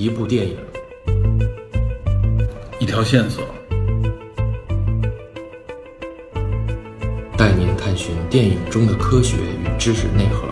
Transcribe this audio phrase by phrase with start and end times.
[0.00, 0.56] 一部电影，
[2.80, 3.44] 一条线索，
[7.36, 10.48] 带您探寻电影中的科学与知识内核。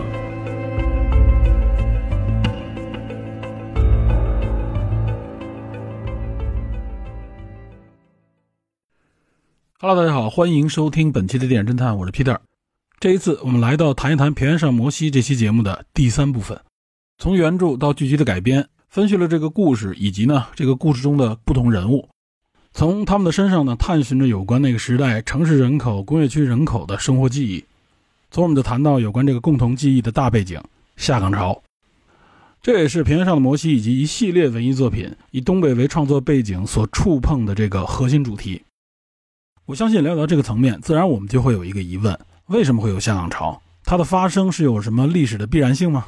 [9.79, 12.37] Hello，大家好，欢迎收听本期的电影侦探，我是 Peter。
[12.99, 16.61] 这一次，我们来到谈一谈《平原上摩西》这期节目的第三部分，
[17.17, 22.09] 从原著到剧集的改编，分析了这个故事以及呢这个故事中的不同人物，
[22.73, 27.63] 从他们的身上呢探寻着有关那个时代城市人口、工业区人口的生活记忆。
[28.31, 30.59] 从我们就谈到有关这个共同记忆的大背景——
[30.97, 31.61] 下岗潮，
[32.63, 38.59] 这也是《平原上的摩西》以及一系列文艺作品以东北为创作背景所触碰的这个核心主题。
[39.67, 43.61] 我相信聊到这个层面，自然我们就会有一个疑问：为什么会有下岗潮？
[43.83, 46.07] 它的发生是有什么历史的必然性吗？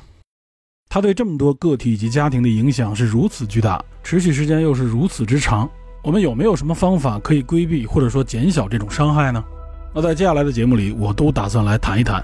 [0.93, 5.70] 它对这么多个体以及家庭的影响是如此巨大，持续时间又是如此之长，
[6.03, 9.41] 我们有没有什么方法可以规避或者说减小这种伤害呢？
[9.95, 12.21] 那在接下来的节目里，我都打算来谈一谈。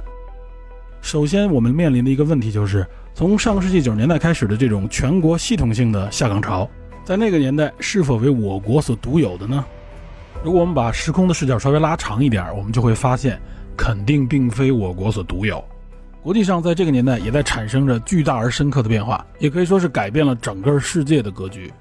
[1.01, 6.69] 首先，我们面临的一个问题就是，从上世纪九十年代开始的这种全国系统性的下岗潮，
[7.05, 9.63] 在那个年代是否为我国所独有的呢？
[10.43, 13.39] 如果我们把时空的视角稍微拉长一点，我们就会发现，
[13.77, 15.63] 肯定并非我国所独有。
[16.27, 21.71] 国际上在这个年代也在产生着巨大而深刻的变化，也可以说是改变了整个世界的格局。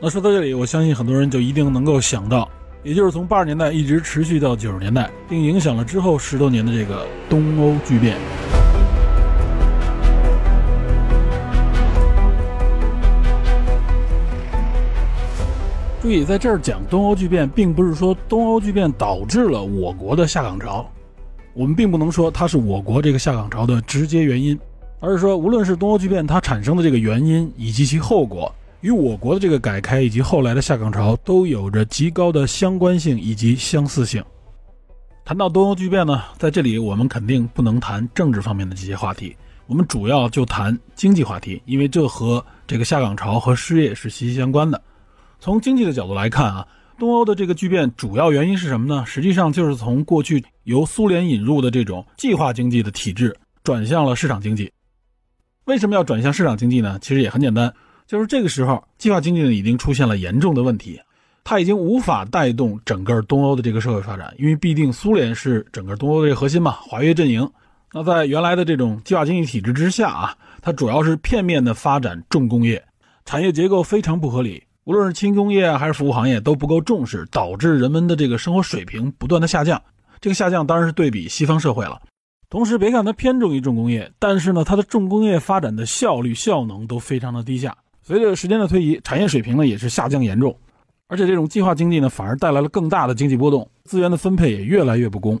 [0.00, 2.50] 那说到这里，我相信很多人就一定能够想到，
[2.82, 8.16] 也就是从八十年代一直持续到九十年代，并影响了之后十多年的这个东欧巨变。
[16.02, 20.90] 注意，在这儿讲东欧巨变，并不是说东欧巨变导致了我国的下岗潮，
[21.56, 24.58] 我们并不能说它是我国这个下岗潮的直接原因，
[25.00, 34.22] 而是说，无论是东欧剧变它产生的这个原因以及其后果，与我国的这个改开以及后来的下岗潮都有着极高的相关性以及相似性。
[35.24, 39.34] 谈到东欧剧变呢，在这里我们肯定不能谈政治方面的这些话题，
[39.66, 44.78] 我们主要就谈经济话题，因为这和这个下岗潮和失业是息息相关的。
[45.40, 46.66] 从经济的角度来看啊，
[46.98, 49.04] 东欧的这个巨变主要原因是什么呢？
[49.06, 54.72] 实际上就是从过去由苏联引入的这种计划经济的体制转向了市场经济。
[55.64, 56.98] 为什么要转向市场经济呢？
[57.00, 57.72] 其实也很简单，
[58.06, 61.00] 就是这个时候计划经济呢已经出现了严重的问题，
[61.44, 67.48] 它已经无法带动整个东欧的这个社会发展，因为毕竟苏联是整个东欧的核心嘛，华约阵营。
[67.92, 72.82] 那在原来的这种计划经济体制之下啊，它主要是片面的发展重工业，
[73.24, 74.62] 产业结构非常不合理。
[74.86, 79.82] 无论是轻工业还是服务行业都不够重视，导致人们的这个生活水平不断的下降。
[80.20, 82.00] 这个下降当然是对比西方社会了。
[82.48, 87.76] 同时，别看它偏重于重工业，但是呢，它的重工业发展的效率、效能都非常的低下。
[88.00, 90.56] 随着时间的推移，产业水平呢也是下降严重。
[91.08, 95.36] 而且这种计划经济呢，反而带来了更大的经济波动，资源的分配也越来越不公。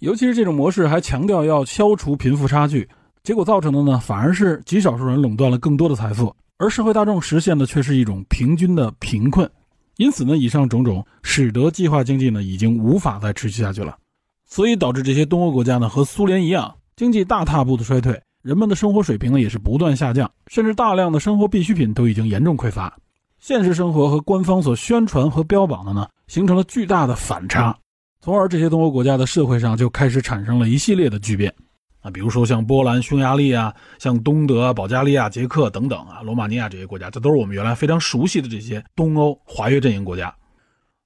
[0.00, 2.88] 尤其是这种模式还强调要消除贫富差距，
[3.22, 6.34] 结果造成的呢，反而是极少数人垄断了更多的财富。
[6.58, 9.48] 而社会大众实现的却是一种平均的贫困，
[9.96, 13.96] 因此呢，以上种种使得计划经济呢已经无法再持续下去了，
[14.44, 22.92] 所以导致这些东欧国家呢和苏联一样，经济大踏步的衰退，人们的生活水平呢也是不断下降，甚至大量的生活必需品都已经严重匮乏，
[23.38, 27.78] 现实生活和官方所宣传和标榜的呢形成了巨大的反差，
[28.20, 31.54] 从而这些东欧国家的社会上就开始产生了一系列的巨变。
[32.00, 40.34] 啊，比如说像波兰、匈牙利啊，像东德、保加利亚、捷克等等啊，罗马尼亚这些国家，这都是我们原来非常熟悉的这些东欧华约阵营国家。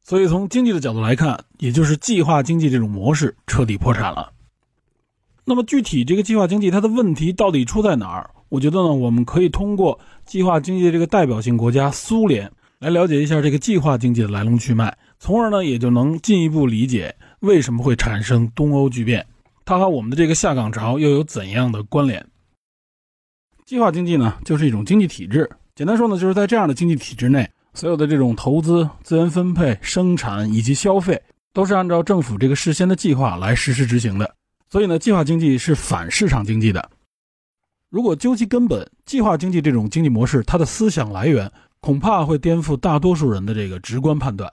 [0.04, 4.32] 所以从经济的角度来看，也就是计划经济这种模式彻底破产了。
[5.44, 8.30] 那么具体这个计划经济它的问题到底出在哪儿？
[8.48, 19.26] 我觉得呢，我们可以通过计划经济这个代表性国家苏联来了解一下这个计划经济的来龙去脉，从而呢也就能进一步理解为什么会产生东欧巨变。
[19.64, 22.26] 它和我们的这个下岗潮又有怎样的关联？
[23.64, 25.48] 计划经济呢，就是一种经济体制。
[25.74, 31.20] 简单说呢，就是在这样的经济体制内，所有的这种投资、资源分配、生产以及消费，
[31.52, 34.34] 都是按照政府这个事先的计划来实施执行的。
[34.68, 36.90] 所以呢，计划经济是反市场经济的。
[37.88, 41.50] 如果究其根本，计划经济这种经济模式，它的思想来源
[41.80, 44.52] 恐怕会颠覆大多数人的这个直观判断。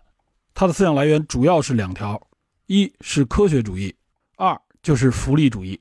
[0.53, 2.21] 它的思想来源主要是两条：
[2.67, 3.93] 一是科学主义，
[4.37, 4.59] 二。
[4.81, 5.79] 就是福利主义，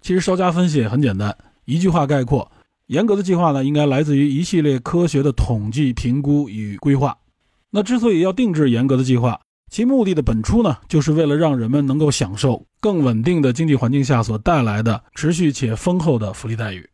[0.00, 2.50] 其实稍加分析也很简单，一句话概括：
[2.86, 7.16] 严格的计划呢，应该来自于一系列科学的统计、评估与规划。
[7.70, 9.40] 那之所以要定制严格的计划，
[9.70, 16.88] 其目的的本初呢，就是为了让人们能够享受更稳定的经济环境下所带来的持续且丰厚的福利待遇。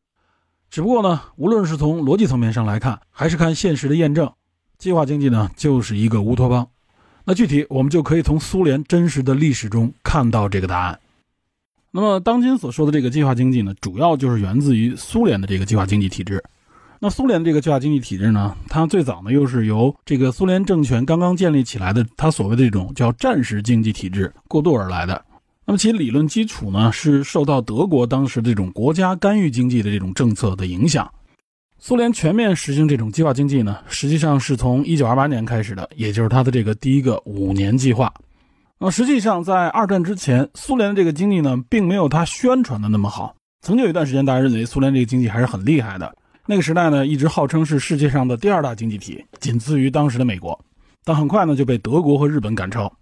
[0.70, 4.32] 只不过呢，无论是从逻辑层面上来看，还是看现实的验证，
[4.78, 6.66] 计划经济呢就是一个乌托邦。
[7.24, 10.98] 那具体我们就可以从苏联真实的历史中看到这个答案。
[11.94, 16.42] 那么当今所说的这个计划经济呢，主要就是源自于苏联的这个计划经济体制。
[16.98, 25.22] 那苏联的这个计划经济体制呢，它最早呢又是由这个苏联政权刚刚建立起来的，它所谓的这种叫战时经济体制过渡而来的。
[25.66, 31.08] 那么其理论基础呢，是受到德国当时这种国家干预经济的这种政策的影响。
[31.78, 38.10] 苏联全面实行这种计划经济呢，实际上是从1928年开始的，也就是它的这个第一个五年计划。
[38.84, 43.32] 那实际上在二战之前，苏联的这个经济呢，并没有它宣传的那么好。
[43.60, 46.12] 曾经有一段时间，大家认为苏联这个经济还是很厉害的。
[46.46, 50.58] 那个时代呢，一直号称是世界上的第二大经济体，仅次于当时的美国。
[51.04, 52.92] 但很快呢，就被德国和日本赶超。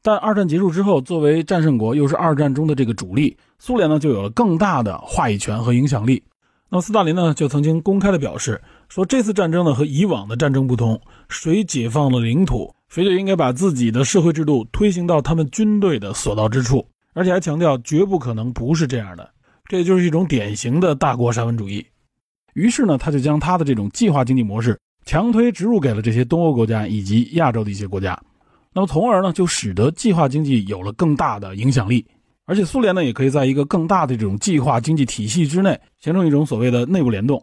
[0.00, 6.22] 但二战结束之后，作为战胜国，又是二战中的这个主力，苏联呢就有了更大的话语权和影响力。
[6.72, 19.28] 那斯大林呢就曾经公开的表示说，这次战争呢和以往的战争不同，谁解放了领土，谁就应该把自己的社会制度推行到他们军队的所到之处，而且还强调绝不可能不是这样的，
[19.64, 21.84] 这就是一种典型的大国沙文主义。
[22.54, 28.16] 于是呢，他就将他的这种计划经济模式强推植入给了这些东欧国家以及亚洲的一些国家。
[28.72, 32.06] 那么，从而呢，就使得计划经济有了更大的影响力，
[32.50, 37.40] 而且苏联呢，也可以在一个更大的这种计划经济体系之内，形成一种所谓的内部联动。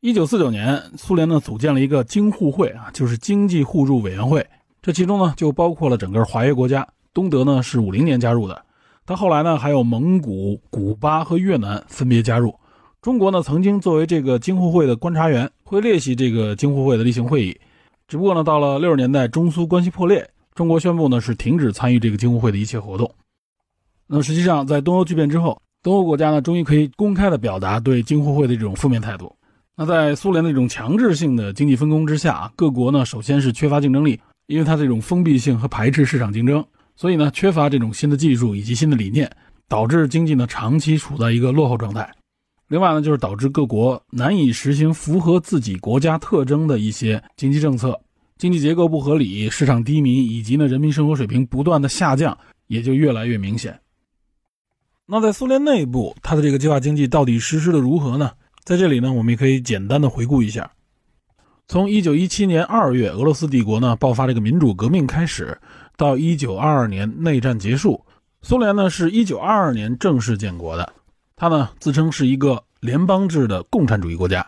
[0.00, 4.46] 一九四九年，苏联呢组建了一个京沪会啊，就是经济互助委员会，
[4.80, 8.64] 这其中呢就包括了整个华约国家，东德呢是五零年加入的，
[9.04, 12.54] 他后来呢还有蒙古、古巴和越南分别加入，
[13.02, 17.60] 中国呢曾经作为这个京沪会的观察员，会列席这个京沪会的例行会议，
[18.06, 20.30] 只不过呢到了六十年代，中苏关系破裂。
[20.54, 23.12] 中国宣布呢是停止参与这个京沪会的一切活动。
[24.08, 29.34] 那么实际上，在东欧剧变之后，东欧国家呢终于可以公开的表达对京沪会的这种负面态度。
[29.76, 36.64] 那在苏联的这种强制性的经济分工之下，各国呢首先是缺乏竞争力，因为它这种封闭性和排斥市场竞争，
[36.94, 39.30] 所以呢缺乏这种新的技术以及新的理念，
[39.68, 42.08] 导致经济呢长期处在一个落后状态。
[42.68, 48.00] 另外呢就是导致各国难以实行符合自己国家特征的一些经济政策。
[48.38, 52.36] 经济结构不合理，市场低迷，以及呢人民生活水平不断的下降，
[52.66, 53.78] 也就越来越明显。
[55.08, 58.32] 那在苏联内部，它的这个计划经济到底实施的如何呢？
[58.64, 60.68] 在这里呢，我们也可以简单的回顾一下：
[61.68, 65.56] 从一九一七年二月俄罗斯帝国呢爆发这个民主革命开始，
[65.96, 68.04] 到一九二二年内战结束，
[68.42, 70.92] 苏联呢是一九二二年正式建国的，
[71.36, 74.44] 它呢自称是一个联邦制的共产主义国家。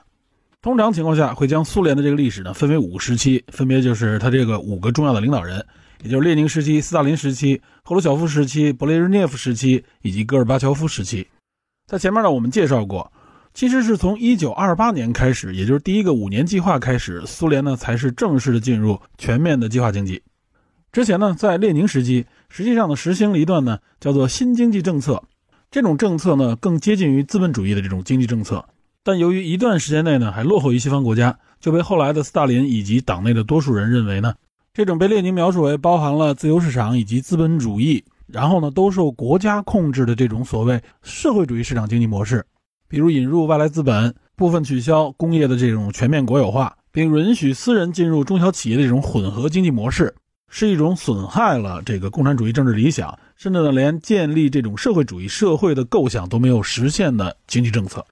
[0.61, 5.64] 通常情况下，会将苏联的这个历史呢分为五个时期，分别就是他这个五个重要的领导人，
[6.03, 11.27] 也就是列宁时期、斯大林时期、赫鲁晓夫时期、勃列日涅夫时期以及戈尔巴乔夫时期。
[11.87, 13.11] 在前面呢，我们介绍过，
[13.55, 20.23] 其实是从1928年开始，也就是第一个五年计划开始，苏联呢才是正式的进入全面的计划经济。
[20.93, 25.23] 之前呢，在列宁时期，实际上呢实行了一段呢叫做新经济政策，
[25.71, 28.65] 这种政策呢更接近于资本主义的这种经济政策。
[29.03, 34.35] 但由于一段时间内呢还落后于西方国家，就被后来的斯大林以及党内的多数人认为呢，
[34.78, 42.46] 这种被列宁描述为包含了自由市场以及资本主义，然后呢都受国家控制的这种所谓社会主义市场经济模式，
[42.86, 50.14] 比如引入外来资本、部分取消工业的这种全面国有化，并允许私人进入中小企业的这种混合经济模式，
[50.49, 58.06] 是一种损害了这个共产主义政治理想，甚至呢连建立这种社会主义社会的构想都没有实现的经济政策。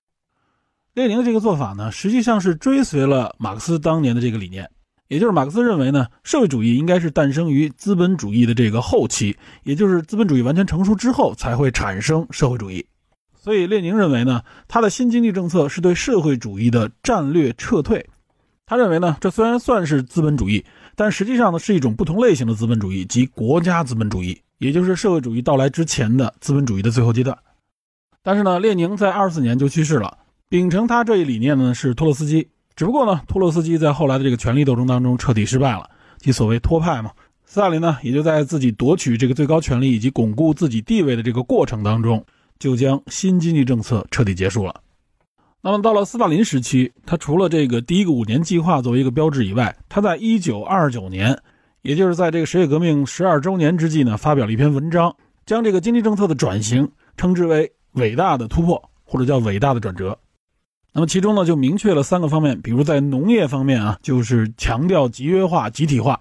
[0.94, 4.68] 列宁的这个做法呢，实际上是追随了马克思当年的这个理念，
[5.08, 12.84] 也就是马克思认为呢，社会主义应该是诞生于资本主义的这个后期，也就是资本主义完全成熟之后才会产生社会主义。
[13.34, 18.04] 所以列宁认为呢，他的新经济政策是对社会主义的战略撤退。
[18.66, 20.64] 他认为呢，这虽然算是资本主义，
[20.96, 27.38] 但实际上呢是一种不同类型的资本主义，即国家资本主义，也就是社会主义到来之前的资本主义的最后阶段。
[28.24, 30.18] 但是呢，列宁在二四年就去世了。
[30.48, 32.48] 秉承他这一理念呢，是托洛斯基。
[32.76, 37.10] 只不过呢，托洛斯基在后来的这个权力斗争当中彻底失败了，即所谓托派嘛。
[37.46, 42.22] 斯大林呢，也就在自己夺取这个最高权力以及巩固自己地位的这个过程当中，
[42.58, 44.82] 就将新经济政策彻底结束了。
[45.62, 51.38] 那么到了斯大林时期，他除了这个第一个五年计划作为一个标志以外，他在一九二九年，
[51.80, 55.16] 也就是在这个十月革命十二周年之际呢，发表了一篇文章，
[55.46, 60.18] 将这个经济政策的转型称之为伟大的突破，或者叫伟大的转折。
[60.96, 66.18] 那么其中呢，就明确了三个方面，比如在农业方面啊，就是强调集约化、集体化。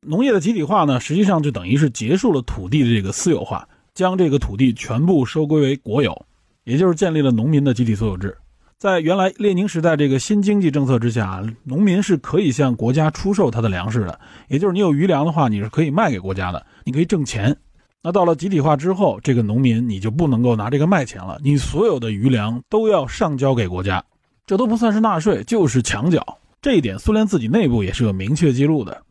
[0.00, 6.24] 农业的集体化呢，实际上就等于是结束了土地的这个私有化，将这个土地全部收归为国有，
[6.64, 8.34] 也就是建立了农民的集体所有制。
[8.78, 17.54] 在原来列宁时代这个新经济政策之下，农民是可以向国家出售他的粮食的，也就是你有余粮的话，你是可以卖给国家的，你可以挣钱。
[18.02, 24.02] 那到了集体化之后，这个农民你就不能够拿这个卖钱了，你所有的余粮都要上交给国家，
[24.46, 26.38] 这都不算是纳税，就是墙角。
[26.60, 29.02] 这一点，苏联自己内部也是有明确记录的。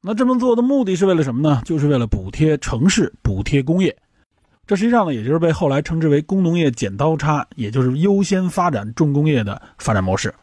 [0.00, 1.62] 那这么做的目的是为了什么呢？
[1.64, 3.96] 就是为了补贴城市、补贴工业。
[4.66, 10.34] 这实际上呢，也就是被后来称之为工农业剪刀差，也就是优先发展重工业的发展模式。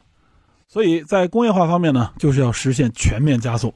[0.67, 3.73] 所以在工业化方面呢，就是要实现全面加速。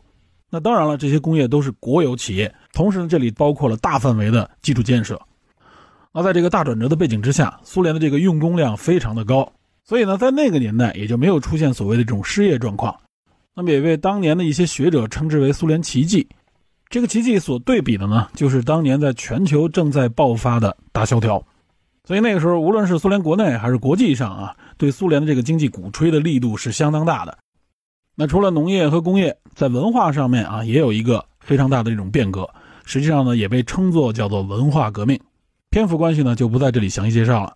[0.49, 5.21] 那当然了，这些工业都是国有企业，同时呢，这里包括了大范围的基础建设。
[6.11, 9.53] 那在这个大转折的背景之下，苏联的这个用工量非常的高，
[9.89, 12.95] 所以呢，在那个年代也就没有出现所谓的这种失业状况。
[13.55, 16.27] 那么也被当年的一些学者称之为苏联奇迹。
[16.89, 21.43] 这个奇迹所对比的呢，就是当年在全球正在爆发的大萧条，
[22.03, 27.35] 所以那个时候，无论是苏联国内还是国际上啊，对苏联的这个经济鼓吹的力度是相当大的。
[28.15, 32.47] 那除了农业和工业，在文化上面啊，也有一个非常大的这种变革，
[32.85, 35.19] 实际上呢，也被称作叫做文化革命。
[35.71, 37.55] 篇幅关系呢，就不在这里详细介绍了。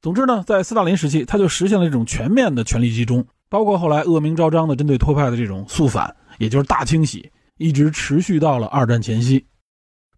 [0.00, 7.30] 总之呢，在斯大林时期，他就实现了这种全面的权力集中，包括后来恶名昭彰的针对托派的这种肃反，也就是大清洗。
[7.58, 9.46] 一直持续到了二战前夕，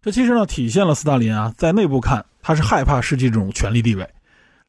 [0.01, 4.05] 这其实呢体现了斯大林啊在内部看他是害怕失去这种权力地位，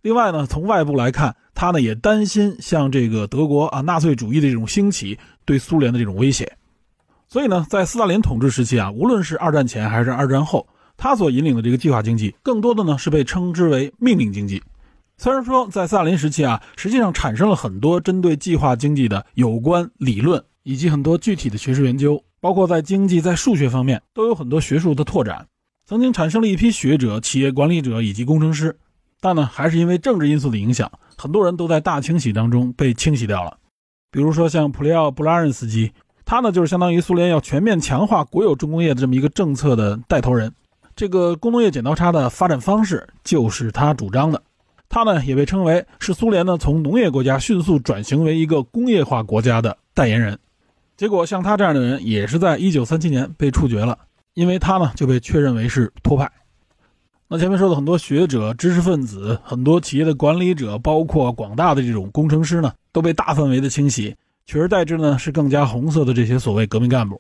[0.03, 6.57] 另外呢从外部来看他呢也担心像这个德国啊纳粹主义的这种兴起对苏联的这种威胁，
[7.27, 10.65] 所以呢在斯大林统治时期啊无论是二战前还是二战后，
[10.97, 14.63] 他所引领的这个计划经济更多的呢是被称之为命令经济。
[15.23, 22.25] 虽然说在斯大林时期啊实际上产生了很多针对计划经济的有关理论以及很多具体的学术研究。
[22.41, 25.47] 包括在经济、在数学方面都有很多学术的拓展，
[25.87, 28.75] 曾经产生了一批学者、企业管理者以及工程师，
[29.21, 33.59] 但呢，还是因为政治因素的影响，很多人都在大清洗当中被清洗掉了。
[34.11, 35.93] 比如说像普列奥·布拉任斯基，
[36.25, 40.51] 他呢就是相当于苏联要全面强化国有重工业的这么一个政策的带头人，
[40.97, 44.43] 这个工农业剪刀差的发展方式就是他主张的。
[44.91, 50.39] 他呢也被称为是苏联呢从农业国家迅速转型为一个工业化国家的代言人。
[50.97, 53.97] 结果，像他这样的人也是在一九三七年被处决了，
[54.35, 56.31] 因为他呢就被确认为是托派。
[57.29, 67.19] 那前面说的很多学者、知识分子、很多企业的管理者，包括广大的这种工程师呢，都被大范围的清洗，取而代之呢是更加红色的这些所谓革命干部。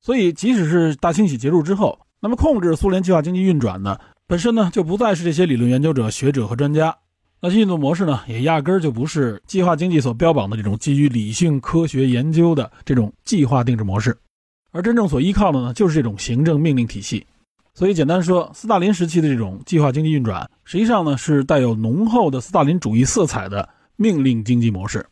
[0.00, 3.96] 所以，即使是大清洗结束之后，那么控制苏联计划经济运转呢
[4.28, 6.94] 本身呢就不再是这些理论研究者、学者和专家。
[7.40, 14.14] 那些运作模式呢，也压根儿就不是计划经济所标榜的这种基于理性科学研究的这种计划定制模式，
[14.70, 17.26] 而真正所依靠的呢，就是这种行政命令体系。
[17.72, 23.66] 所以简单说，斯大林时期的这种计划经济运转，实际上呢是带有浓厚的斯大林主义色彩的
[23.96, 25.06] 命令经济模式。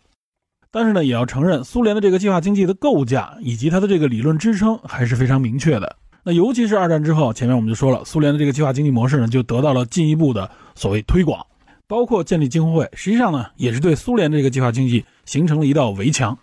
[0.71, 5.97] 但是呢，也要承认，苏联的这个计划经济的构架以及它的这个理论支撑还是非常明确的。
[6.29, 11.47] 那尤其是二战之后，前面我们就说了，苏联的这个计划经济模式呢，就得到了进一步的所谓推广。
[11.87, 16.37] 包括建立金会，实际上呢，也是对苏联的这个计划经济形成了一道围墙，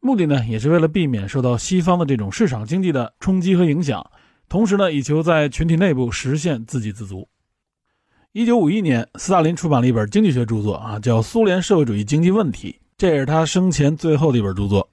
[0.00, 4.06] 目的呢，也是为了避免受到西方的这种市场经济的冲击和影响，
[4.50, 7.26] 同时呢，以求在群体内部实现自给自足。
[8.32, 14.86] 一九五一年，斯大林出版了一本经济学著作啊，叫《苏联社会主义经济问题》，这也是他生前最后的一本著作。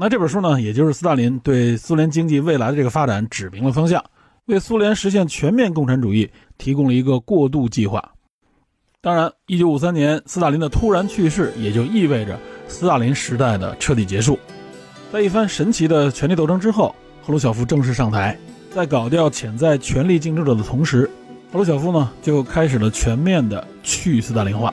[0.00, 4.00] 那这本书呢，也就是斯大林对苏联经济未来的这个发展指明了方向，
[4.44, 8.12] 为苏联实现全面共产主义提供了一个过渡计划。
[9.00, 12.38] 当然，一九五三年斯大林的突然去世，也就意味着
[12.68, 14.38] 斯大林时代的彻底结束。
[15.12, 18.38] 在一番神奇的权力斗争之后，赫鲁晓夫正式上台，
[18.72, 21.10] 在搞掉潜在权力竞争者的同时，
[21.52, 24.72] 赫鲁晓夫呢就开始了全面的去斯大林化。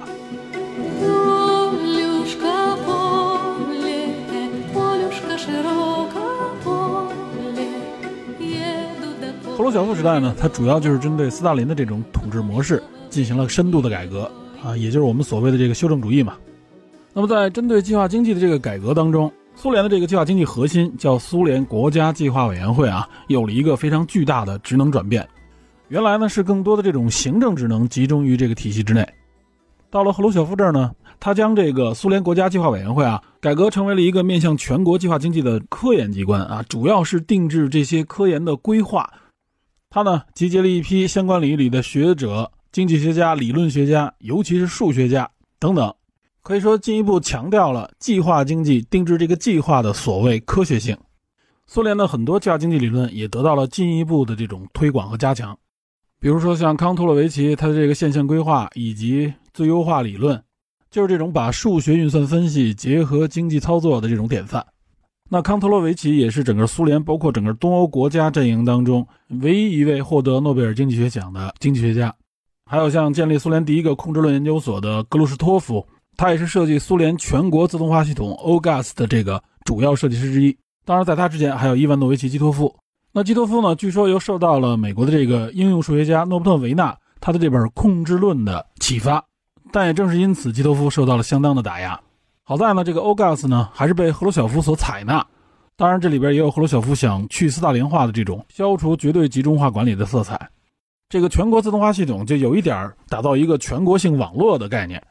[9.58, 12.84] 赫鲁晓夫时代呢，它主要就是针对斯大林的这种统治模式。
[13.10, 14.30] 进行了深度的改革
[14.62, 16.36] 啊，也就是我们所谓的这个修正主义嘛。
[17.14, 25.26] 那么在针对计划经济的这个改革当中，苏联的这个计划经济核心叫苏联国家计划委员会啊，有了一个非常巨大的职能转变。
[25.88, 29.08] 原来呢是更多的这种行政职能集中于这个体系之内，
[29.90, 39.10] 到了赫鲁晓夫这儿呢，他将这个苏联国家计划委员会啊改革成为了一个面向全国计划经济的科研机关啊，主要是定制这些科研的规划。
[39.96, 42.52] 他呢集结了一批相关领域里的学者。
[42.74, 45.96] 经济学家、理论学家，尤其是数学家等等，
[46.42, 50.98] 可以说进一步强调了计划经济定制这个计划的所谓科学性。
[51.66, 55.58] 苏联的很多计划经济理论也得到了进一步的这种推广和加强。
[56.20, 60.44] 比如说像康托洛维奇他的这个现象规划以及最优化理论，
[60.92, 64.68] 就是这种把数学运算分析结合经济操作的这种典范。
[65.30, 69.06] 那康特洛维奇也是整个苏联，包括整个东欧国家阵营当中
[69.42, 72.14] 唯一一位获得诺贝尔经济学奖的经济学家。
[72.70, 80.56] 还有像建立苏联第一个控制论研究所的格鲁什托夫，他也是设计苏联全国自动化系统 OGAS 的这个主要设计师之一。
[80.86, 82.76] 当然，在他之前还有伊万诺维奇基托夫。
[83.12, 89.24] 那基托夫呢，据说又受到了美国的这个应用数学家诺伯特维纳他的这本《控制论》的启发。
[89.72, 92.00] 但也正是因此，基托夫受到了相当的打压。
[92.48, 95.26] 好在呢，这个 OGAS 呢还是被赫鲁晓夫所采纳。
[95.76, 100.40] 当然，这里边也有赫鲁晓夫想去斯大林化的这种消除绝对集中化管理的色彩。
[101.10, 105.02] 这个全国自动化系统就有一点打造一个全国性网络的概念。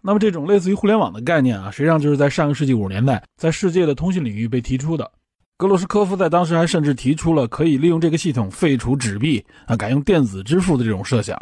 [0.00, 5.08] 那么，这种类似于互联网的概念啊，实际上就是在上个世纪五十年代在世界的通信领域被提出的。
[5.58, 11.40] 格罗什科夫在当时还甚至提出了可以利用这个系统废除纸币啊，改用电子支付的这种设想。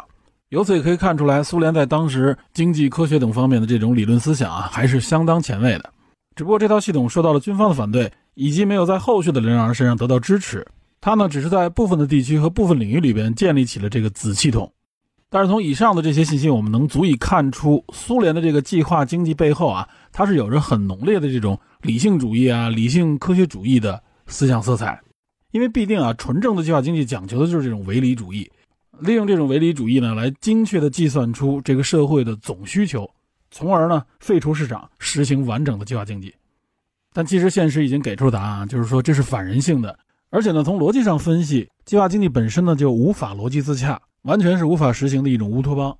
[0.49, 5.93] 由此也可以看出来，苏联在当时经济、科学等方面的这种理论思想啊，还是相当前卫的。
[6.35, 10.65] 只不过这套系统受到了军方的反对，以及没有在后续的领导人身上得到支持。
[11.01, 14.71] 它呢，只是在部分的地区和部分领域里边建立起了这个子系统。
[15.29, 24.99] 但是从以上的这些信息，我们能足以看出，苏联的这个计划经济背后啊，它是有着很浓烈的这种理性主义啊、理性科学主义的思想色彩。
[25.51, 28.49] 因为必定啊，纯正的计划经济讲求的就是这种唯理主义。
[29.01, 33.09] 利用这种唯理主义呢，来精确地计算出这个社会的总需求，
[33.51, 36.33] 从而呢废除市场，实行完整的计划经济。
[37.13, 39.97] 但其实现实已经给出答案，就是说这是反人性的，
[40.29, 45.97] 而且呢从逻辑上分析，计划经济本身呢就无法逻辑自洽，完全是无法实行的一种乌托邦。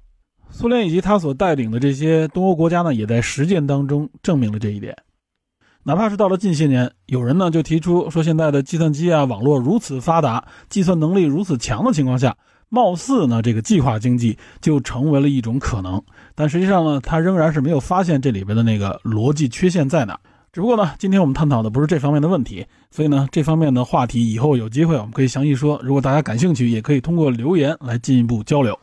[0.51, 4.96] 苏联以及他所带领的这些东欧国家呢，也在实践当中证明了这一点。
[5.84, 12.36] 哪怕是到了近些年，有人呢就提出说，现在的计算机啊网络如此发达，计算能力如此强的情况下。
[12.69, 16.01] 貌似呢，这个计划经济就成为了一种可能，
[16.35, 20.19] 但实际上呢，他仍然是没有发现这里边的那个逻辑缺陷在哪。
[20.51, 25.79] 只不过呢，今天我们探讨的不是这方面的问题，所以呢，这方面的话题以后有机会我们可以详细说。
[25.83, 28.77] 如果大家感兴趣，也可以通过留言来进一步交流。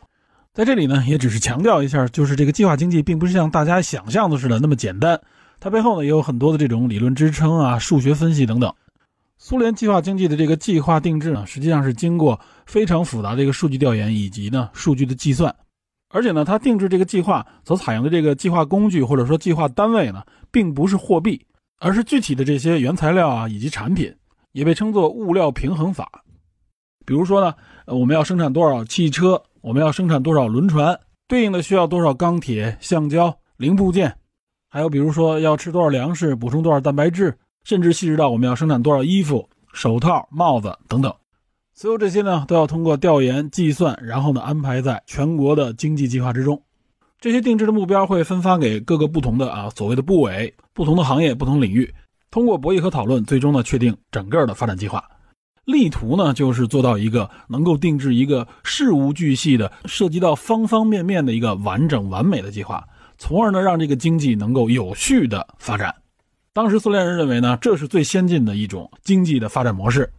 [0.53, 5.19] 在这里呢，也只是强调一下，就是这个计划经济并不是像大家想象的似的那么简单，
[5.59, 8.73] 它背后呢也有很多的这种理论支撑啊、数学分析等等。
[9.47, 15.55] 苏联计划经济的这个计划定制呢，实际上是经过非常复杂的一个数据调研以及呢数据的计算，
[16.09, 21.41] 而且呢，它定制这个计划所采用的这个计划工具或者说计划单位呢，并不是货币，
[21.79, 24.13] 而是具体的这些原材料啊以及产品，
[24.51, 26.11] 也被称作物料平衡法。
[27.05, 27.55] 比如说呢，
[27.85, 34.13] 我们要生产多少汽车，我们要生产多少轮船，对应的需要多少钢铁、橡胶零部件，
[34.69, 37.33] 还有比如说要吃多少粮食，补充多少蛋白质。
[37.67, 41.13] 甚至细致到我们要生产多少衣服、手套、帽子等等，
[41.73, 46.63] 所有这些呢都要通过调研计算，然后呢安排在全国的经济计划之中。
[47.19, 51.93] 这些定制的目标会分发给各个不同的啊所谓的部委、不同的行业、不同领域，
[52.31, 55.03] 通过博弈和讨论，最终呢确定整个的发展计划。
[55.65, 65.93] 力图呢就是做到一个能够定制一个事无巨细的、涉及到方方面面的一个完整完美的计划，从而呢让这个经济能够有序的发展。
[66.57, 70.11] 当时苏联人认为呢，这是最先进的一种经济的发展模式。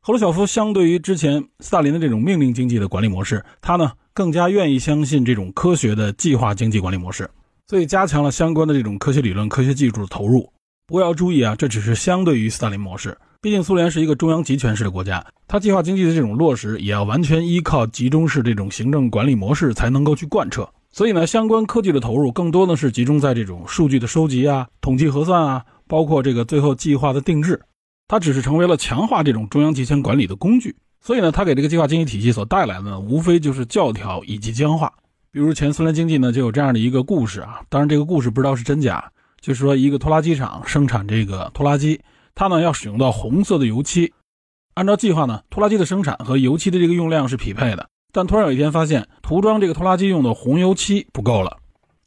[0.00, 7.28] 赫鲁晓夫相对于之前斯大林的这种命令经济的管理模式，他呢更加愿意相信这种科学的计划经济管理模式，
[7.68, 10.50] 所以加强了相关的这种科学理论、科学技术的投入。
[10.86, 20.66] 不过要注意啊，这只是相对于斯大林模式，毕竟苏联是一个中央集权式的国家，它计划经济的这种落实也要完全依靠集中式这种行政管理模式才能够去贯彻。
[20.96, 27.60] 所以呢，相关科技的投入更多的是集中在这种数据的收集啊、统计核算啊，包括这个最后计划的定制。
[28.08, 30.74] 它只是成为了强化这种中央集权管理的工具。
[31.02, 34.90] 所以呢，它给这个计划经济体系所带来的呢，无非就是教条以及僵化。
[35.30, 42.00] 比如前苏联经济呢，就有这样的一个故事啊，当然这个故事不知道是真假，就是说一个拖拉机厂生产这个拖拉机，
[42.34, 44.10] 它呢要使用到红色的油漆。
[44.72, 47.86] 按照计划呢，拖拉机的生产和油漆的这个用量是匹配的。
[48.16, 51.58] 但突然有一天发现涂装这个拖拉机用的红油漆不够了，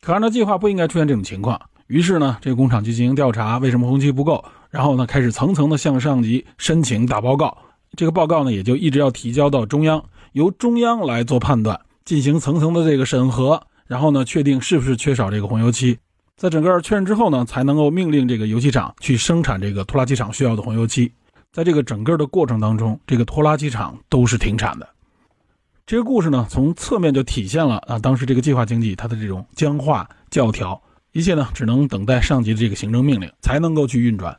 [0.02, 1.62] 可按照计划不应该出现这种情况。
[1.86, 4.44] 于是呢，这个工厂就进行调查，为什么红漆不够？
[4.72, 7.56] 然后呢，开始层层的向上级申请打报告。
[7.96, 15.96] 这个报告呢，也就一直要提交到中央，由中央来做判断，进行层层的这个审核，然后呢，确定是不是缺少这个红油漆。
[16.36, 21.12] 在整个确认之后呢，才能够命令这个油漆厂去生产这个拖拉机厂需要的红油漆。
[21.52, 24.90] 在这个整个的过程当中，这个拖拉机厂都是停产的。
[25.90, 30.80] 这个故事呢，从侧面就体现了啊，当时这个计划经济它的这种僵化教条，
[31.14, 34.38] 一切呢只能等待上级的这个行政命令才能够去运转。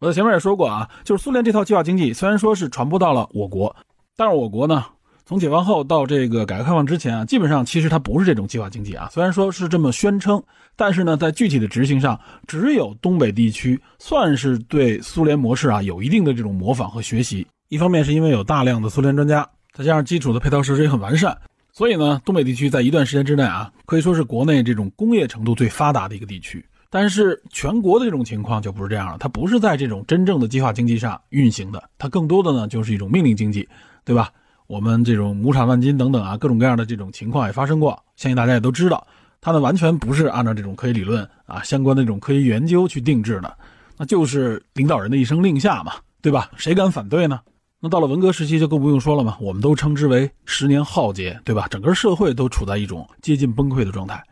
[0.00, 3.76] 我在前面也说过啊，就是苏联这套计划经济虽然说是传播到了我国，
[4.16, 4.84] 但是我国呢
[5.24, 9.08] 从解放后到这个改革开放之前啊，基本上其实它不是这种计划经济啊。
[9.12, 10.42] 虽然说是这么宣称，
[10.74, 12.18] 但是呢，在具体的执行上，
[12.48, 17.46] 只有东北地区算是对苏联模式啊有一定的这种模仿和学习。
[17.68, 21.36] 一方面是因为有大量的苏联专家，再加上基础的配套设施也很完善，
[21.72, 26.64] 所以呢，东北地区在一段时间之内啊，可以说是国内这种工业程度最发达的一个地区。
[26.92, 33.68] 但是全国的这种情况就不是这样了，它不是在这种真正的计划经济上运行的，它更多的呢就是一种命令经济，
[34.04, 34.28] 对吧？
[34.66, 39.06] 我们这种亩产万斤等等啊，各种各样的这种情况也发生过，相信大家也都知道，
[39.40, 43.56] 它呢完全不是按照这种科学理论啊相关的这种科学研究去定制的，
[43.96, 46.50] 那就是领导人的一声令下嘛，对吧？
[46.56, 47.40] 谁敢反对呢？
[47.82, 51.66] 那到了文革时期就更不用说了嘛，我们都称之为十年浩劫，对吧？
[51.70, 54.22] 整个社会都处在一种接近崩溃的状态。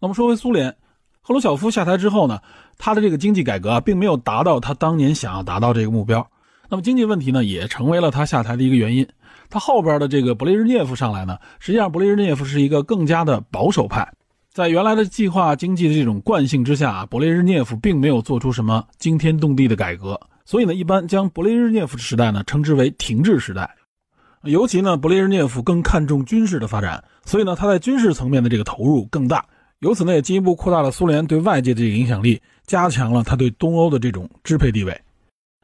[0.00, 0.74] 那么说回苏联，
[1.20, 2.40] 赫鲁晓夫下台之后呢，
[2.78, 6.26] 他的这个经济改革啊，并没有达到他当年想要达到这个目标，
[6.70, 9.06] 那么经济问题呢，也成为了他下台的一个原因。
[9.50, 14.10] 他后边的这个勃列日涅夫上来呢，实际上勃列日涅夫是一个更加的保守派，
[14.50, 23.70] 在原来的计划经济的这种惯性之下啊，勃列日涅夫并没有做出什么惊天动地的改革，所以呢，一般将勃列日涅夫时代呢称之为停滞时代。
[24.44, 29.44] 尤其呢，勃列日涅夫更看重军事的发展，所以呢，他在军事层面的这个投入更大，
[29.80, 34.98] 由此呢，也进一步扩大了苏联对外界的这个影响力，加强了他对东欧的这种支配地位。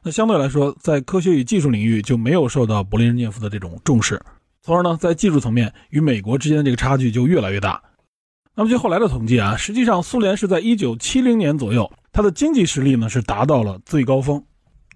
[0.03, 4.21] 那相对来说，在科学与技术领域就没有受到勃列日涅夫的这种重视，
[4.61, 7.83] 从而呢，在技术层面与美国之间的这个差距就越来越大。
[8.55, 14.45] 那么据后来的统计啊，实际上苏联是在一九七零年左右，它的经济实力呢是达到了最高峰，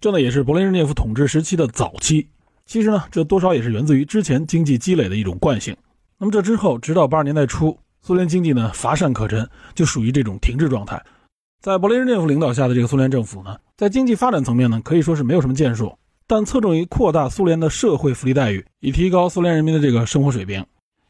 [0.01, 2.29] 这呢也是勃列日涅夫统治时期的早期。
[2.67, 5.77] 其实呢，这多少也是源自于之前经济积累的一种惯性。
[6.19, 11.03] 那么这之后，直到八十年代初，苏联经济呢乏善可陈，就属于这种停滞状态。
[11.61, 20.65] 在勃列日涅夫领导下的这个苏联政府呢，在经济发展层面呢，可以说是没有什么建树，但侧重于扩大苏联的社会福利待遇，以提高苏联人民的这个生活水平。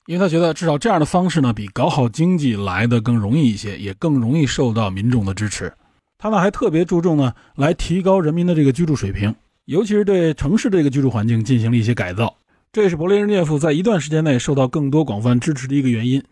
[0.07, 5.71] 因为他觉得至少这样的方式呢，比搞好经济来的更容易一些，也更容易受到民众的支持。
[6.19, 9.33] 他呢还特别注重呢，来提高人民的这个居住水平，
[9.67, 12.35] 尤其是对城市这个居住环境进行了一些改造。
[12.73, 16.23] 这也是勃列日涅夫在一段时间内受到更多广泛支持的一个原因。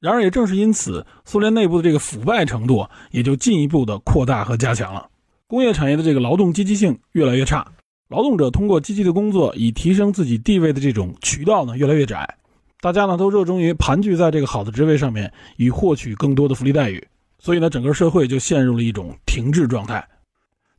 [0.00, 5.08] 然而，也正是因此，苏联内部的这个腐败程度也就进一步的扩大和加强了。
[5.46, 7.66] 工业产业的这个劳动积极性越来越差，
[8.08, 12.36] 劳动者通过积极的工作以提升自己地位的这种渠道呢越来越窄。
[12.80, 17.02] 大家呢都热衷于盘踞在这个好的职位上面，以获取更多的福利待遇。
[17.44, 20.08] 所以呢，整个社会就陷入了一种停滞状态。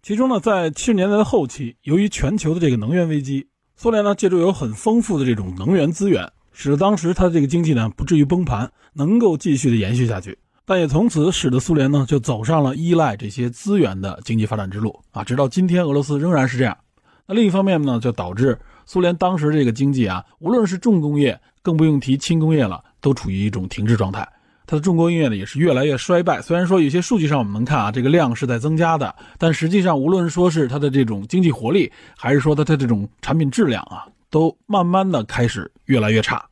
[0.02, 3.46] 其中呢，在七十年代的后期，由于全球的这个能源危机，
[3.76, 6.26] 苏联呢借助有很丰富的这种能源资源。
[6.54, 16.78] 使得当时它这个经济呢不至于崩盘，能够继续的延续下去，但也从此使得苏联呢就走上了依赖这些资源的经济发展之路啊，直到今天俄罗斯仍然是这样。
[17.28, 24.26] 那另一方面呢，就导致苏联当时这个经济啊，无论是重工业，更不用提轻工业了，都处于一种停滞状态。
[24.74, 26.42] 它的重工业呢也是越来越衰败。
[26.42, 34.08] 虽然说有些数据上我们能看啊，这个量是在增加的，但实际上无论说是它的这种经济活力，还是说它的这种产品质量啊。
[34.32, 36.44] 都慢慢的开始越来越差，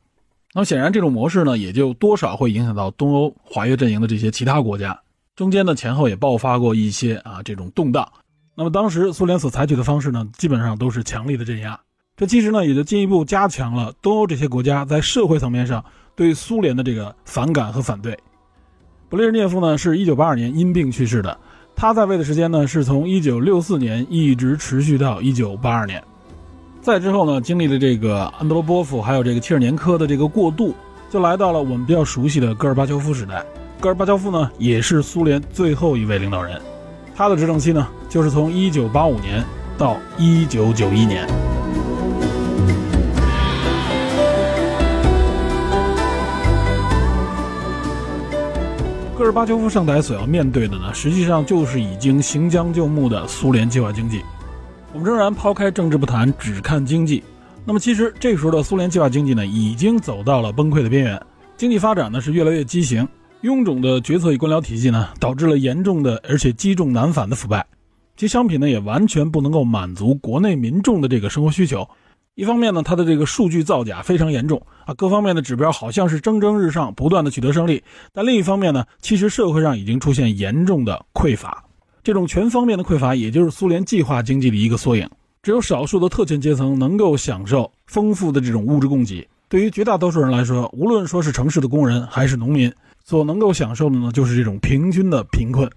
[0.54, 4.96] 那么显然这种模式呢，也就多少会影响到东欧华约阵营的这些其他国家。
[5.34, 8.08] 中间呢前后也爆发过一些啊这种动荡。
[8.54, 11.80] 那么当时苏联所采取的方式呢，基本上都是强力的镇压。
[12.16, 18.18] 这其实呢也就进一步加强了东欧这些国家在社会层面上对苏联的这个反感和反对。
[19.10, 21.38] 勃列日涅夫呢是一九八二年因病去世的，
[21.76, 26.02] 他在位的时间呢是从一九六四年一直持续到一九八二年。
[26.80, 30.74] 再之后呢，经历了这个安德罗波夫还有这个切尔年科的这个过渡，
[31.10, 33.44] 就来到了我们比较熟悉的戈尔巴乔夫时代。
[33.80, 36.60] 戈尔巴乔夫呢，也是苏联最后一位领导人，
[37.14, 39.44] 他的执政期呢，就是从一九八五年
[39.76, 41.28] 到一九九一年。
[49.22, 54.20] 戈尔巴乔夫上台所要面对的呢，实际上就是已经行将就木的苏联计划经济。
[54.92, 57.22] 我们仍然抛开政治不谈，只看经济。
[57.64, 61.22] 那么，其实这时候的苏联计划经济呢，已经走到了崩溃的边缘。
[61.56, 63.06] 经济发展呢是越来越畸形，
[63.42, 67.64] 臃肿的决策与官僚体系呢，导致了严重的而且积重难返的腐败。
[68.16, 71.88] 其商品呢也完全不能够满足国内民众的这个生活需求。
[72.34, 77.82] 一方面呢，它的这个数据造假非常严重啊，各方面的指标好像是蒸蒸日上，不断的取得胜利。
[78.10, 81.62] 但另一方面呢，其实社会上已经出现严重的匮乏。
[82.02, 85.06] 这种全方面的匮乏，也就是苏联计划经济的一个缩影。
[85.42, 92.72] 只有少数的特权阶层能够享受丰富的这种物质供给，对于绝大多数人来说，无论说是城市的工人还是农民，
[93.04, 95.70] 所能够享受的呢，就是这种平均的贫困。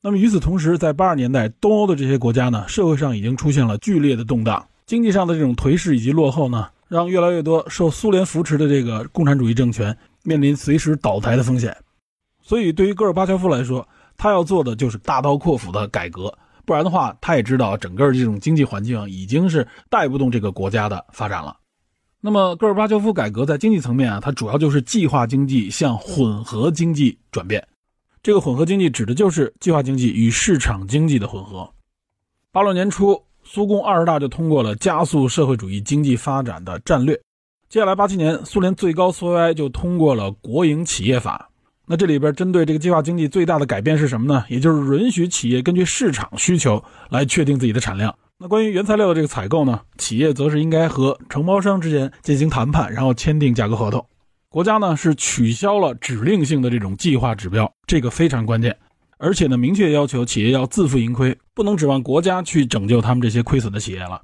[0.00, 11.76] 那么与此同时，在八十年代，东欧的这些国家呢，社会上已经出现了剧烈的动荡，经济上的这种颓势以及落后呢，让越来越多受苏联扶持的这个共产主义政权面临随时倒台的风险。
[12.42, 21.56] 所以，对于戈尔巴乔夫来说，他要做的就是大刀阔斧的改革，不然的话，他也知道整个这种经济环境已经是带不动这个国家的发展了。
[22.20, 27.66] 那么，戈尔巴乔夫改革在经济层面啊，它主要就是计划经济向混合经济转变。
[28.22, 31.68] 这个混合经济指的就是计划经济与市场经济的混合。
[32.52, 33.20] 八六年初，
[33.54, 37.14] 苏共二十大就通过了加速社会主义经济发展的战略。
[37.68, 41.50] 接下来八七年，苏联最高苏维埃就通过了国营企业法。
[41.86, 44.42] 那这里边针对这个计划经济最大的改变是什么呢？
[44.48, 48.16] 也就是允许企业根据市场需求来确定自己的产量。
[48.38, 54.02] 那关于原材料的这个采购呢，企业则是应该和承包商之间进行谈判，然后签订价格合同。
[54.48, 58.74] 国家呢是取消了指令性的这种计划指标，这个非常关键。
[59.24, 64.20] 而且呢，明确要求企业要自负盈亏，不能指望国家去拯救他们这些亏损的企业了。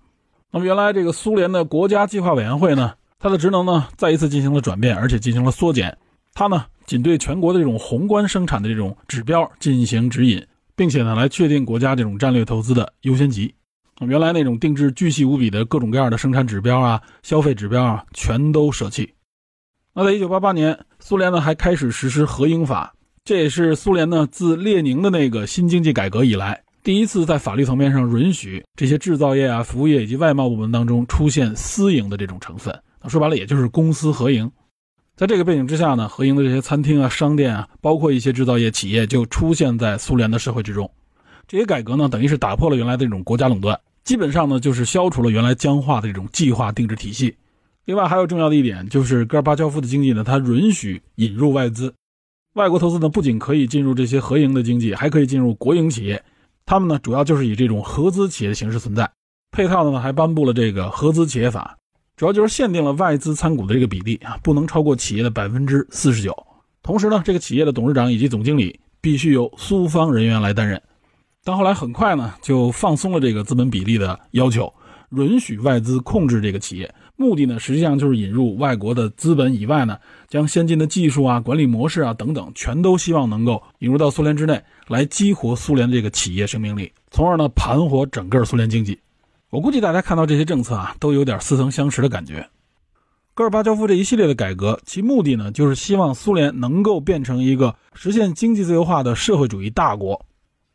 [0.50, 5.96] 那么原来这个苏联的国家计划委员会呢，它的职能呢再一次进行了转变，而且进行了缩减。
[6.34, 13.54] 它呢仅对全国的这种宏观生产的这种指标进行指引，并且呢来确定国家这种战略投资的优先级。
[14.00, 19.14] 原来那种定制巨细无比的各种各样的生产指标啊、消费指标啊，全都舍弃。
[19.94, 22.92] 那在一九八八年，苏联呢还开始实施合营法，
[23.28, 32.74] 这也是苏联呢自列宁的那个新经济改革以来，第一次在法律层面上允许这些制造业啊、服务业以及外贸部门当中出现私营的这种成分。
[33.06, 34.50] 说白了，也就是公私合营。
[35.14, 40.90] 在这个背景之下呢，合营的这些餐厅啊、商店啊，包括一些制造业企业，就出现在苏联的社会之中。
[41.46, 43.78] 这些改革呢，等于是打破了原来的这种国家垄断。
[44.04, 47.36] 基本上呢，就是消除了原来僵化的这种计划定制体系。
[47.84, 51.92] 另外还有重要的一点，就是戈尔巴乔夫的经济呢，它允许引入外资。
[52.58, 56.20] 外国投资呢，不仅可以进入这些合营的经济，还可以进入国营企业。
[56.66, 59.08] 他们呢，主要就是以这种合资企业的形式存在。
[59.52, 61.78] 配套的呢，还颁布了这个合资企业法，
[62.16, 66.36] 主要就是限定了外资参股的这个比例啊，不能超过企业的百分之四十九。
[66.82, 70.82] 同时呢，这个企业的董事长以及总经理必须由苏方人员来担任。
[71.44, 74.74] 但后来很快呢，就放松了这个资本比例的要求，
[75.12, 76.92] 允许外资控制这个企业。
[77.20, 88.96] 目的呢，实际上就是引入外国的资本以外呢，将先进的技术啊、管理模式啊等等，全都希望能够引入到苏联之内，来激活苏联的这个企业生命力，从而呢盘活整个苏联经济。
[89.50, 92.48] 我估计大家看到这些政策啊，都有点似曾相识的感觉。
[93.34, 100.24] 戈尔巴乔夫这一系列的改革，其目的呢，就是希望苏联能够变成一个实现经济自由化的社会主义大国。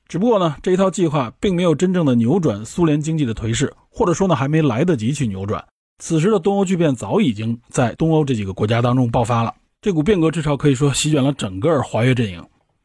[0.09, 5.63] 只不过呢，这一套计划并没有真正的扭转苏联经济的颓势，或者说呢，还没来得及去扭转。
[6.05, 12.43] 此时的东欧巨变早已经在东欧这几个国家当中爆发了，这股变革之潮可以说席卷了整个华约阵营。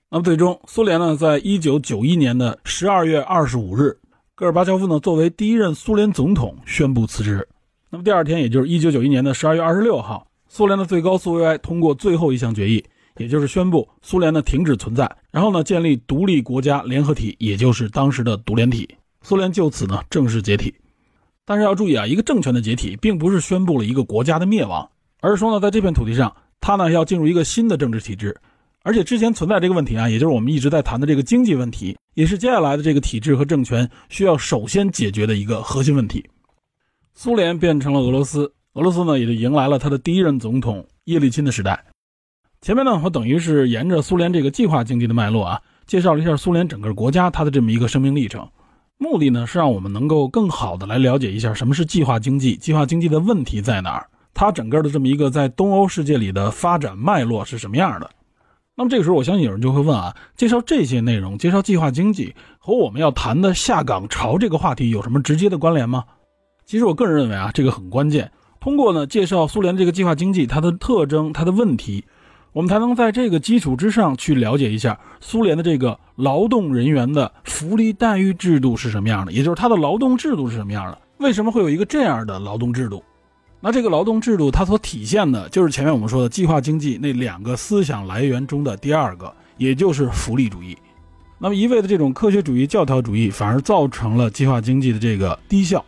[0.09, 3.99] 那么最终，苏联呢，在一九九一年的十二月二十五日，
[4.37, 7.45] 戈尔巴乔夫呢作为第一任苏联总统宣布辞职。
[7.91, 12.85] 那么第二天，也就是一九九一年的十二月二十六号，苏联的最高苏维埃通过最后一项决议。
[13.17, 18.89] 也就是宣布苏联呢停止存在，然后呢建立独立国家联合体，也就是当时的独联体。
[19.23, 20.73] 苏联就此呢正式解体。
[21.49, 24.87] 但是要注意啊，一个政权的解体，并不是宣布了一个国家的灭亡，
[25.23, 28.37] 而是说呢，在这片土地上，它呢要进入一个新的政治体制。
[28.83, 36.23] 而且之前存在这个问题啊，也就是我们一直在谈的这个经济问题，也是接下来的这个体制和政权需要首先解决的一个核心问题。
[37.15, 41.83] 苏联变成了俄罗斯，俄罗斯呢也就迎来了他的第一任总统叶利钦的时代。
[42.61, 48.47] 前面呢，我等于是沿着苏联这个计划经济的脉络啊，介绍了一下苏联整个国家它的这么一个生命历程。
[48.99, 58.11] 目的呢，是让我们能够更好的来了解一下什么是计划经济，计划经济的问题在哪儿，它整个的这么一个在东欧世界里的发展脉络是什么样的。
[58.75, 66.05] 那么这个时候，我相信有人就会问啊，介绍这些内容，介绍计划经济和我们要谈的下岗潮这个话题有什么直接的关联吗？
[66.67, 68.31] 其实我个人认为啊，这个很关键。
[68.61, 72.05] 通过呢介绍苏联这个计划经济它的特征、它的问题。
[72.53, 80.99] 我们才能在这个基础之上去了解一下苏联的这个劳动人员的福利待遇制度是什么样的，也就是它的劳动制度是什么样的？
[81.19, 83.03] 为什么会有一个这样的劳动制度？
[83.61, 90.79] 那这个劳动制度它所体现的就是前面我们说的计划经济那两个思想来源中的第二个，也就是福利主义。
[91.39, 95.85] 那么一味的这种科学主义、教条主义反而造成了计划经济的这个低效，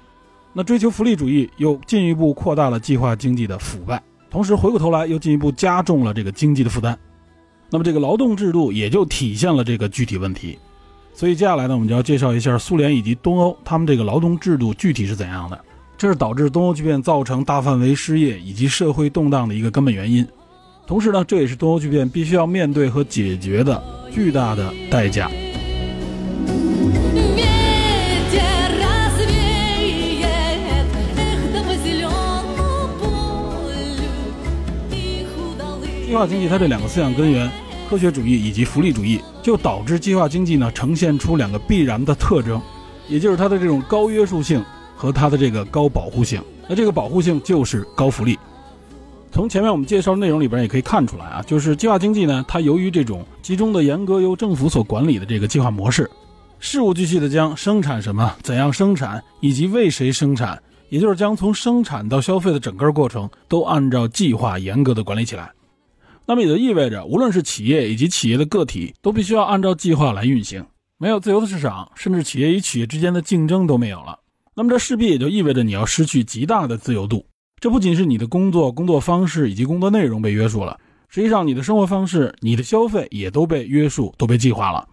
[0.53, 4.03] 那追求福利主义又进一步扩大了计划经济的腐败。
[4.31, 6.97] 同时，回过头来又进一步加重了这个经济的负担，
[7.69, 10.57] 那么这个劳动制度也就体现了这个具体问题。
[11.13, 15.61] 所以接下来呢，我们就要介绍一下苏联以及东欧他们这个劳动制度具体是怎样的。
[15.99, 20.27] 这是导致东欧巨变造成大范围失业以及社会动荡的一个根本原因。
[20.87, 25.29] 同时呢，这也是东欧巨变必须要面对和解决的巨大的代价。
[36.11, 37.49] 计划经济它这两个思想根源，
[37.89, 42.61] 科学主义以及福利主义，就导致计划经济呢呈现出两个必然的特征，
[43.07, 44.61] 也就是它的这种高约束性
[44.97, 46.43] 和它的这个高保护性。
[46.69, 48.37] 那这个保护性就是高福利。
[49.31, 56.11] 从前面我们介绍内容里边也可以看出来啊，就是计划经济呢，它由于这种集中的严格由政府所管理的这个计划模式，
[56.59, 65.49] 事无巨细的将生产什么、怎样生产以及为谁生产，也就是将从生产到消费的整个过程都按照计划严格的管理起来。
[66.27, 70.65] 那么也就意味着，无论是企业以及企业的个体，都必须要按照计划来运行。
[70.97, 74.19] 没有自由的市场，甚至企业与企业之间的竞争都没有了。
[74.55, 77.25] 那么这势必也就意味着你要失去极大的自由度。
[77.59, 80.79] 这不仅是你的工作、工作方式以及工作内容被约束了，
[81.09, 84.87] 实际上你的生活方式、你的消费也都被约束、都被计划了。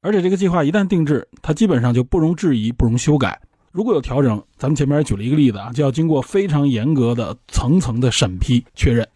[0.00, 3.40] 而且这个计划一旦定制，它基本上就不容置疑、不容修改。
[3.70, 9.08] 如果有调整，咱们前面举了一个例子啊，就要经过非常严格的层层的审批确认，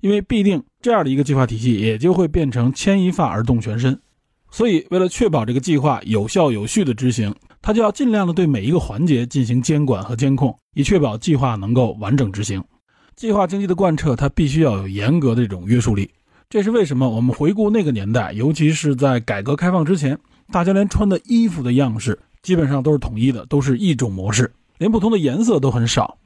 [0.00, 3.98] 因为必定这样的一个计划体系也就会变成牵一发而动全身。
[4.50, 7.34] 所以，为了确保这个计划有效有序的执行。
[7.60, 12.62] 他就要尽量的对每一个环节进行监管和监控，以确保计划能够完整执行。
[13.16, 16.08] 计划经济的贯彻，它必须要有严格的这种约束力。
[16.48, 17.10] 这是为什么？
[17.10, 20.16] 我们回顾那个年代，尤其是在改革开放之前，
[20.52, 26.16] 大家连穿的衣服的样式基本上都是统一的，都是一种模式，连不同的颜色都很少。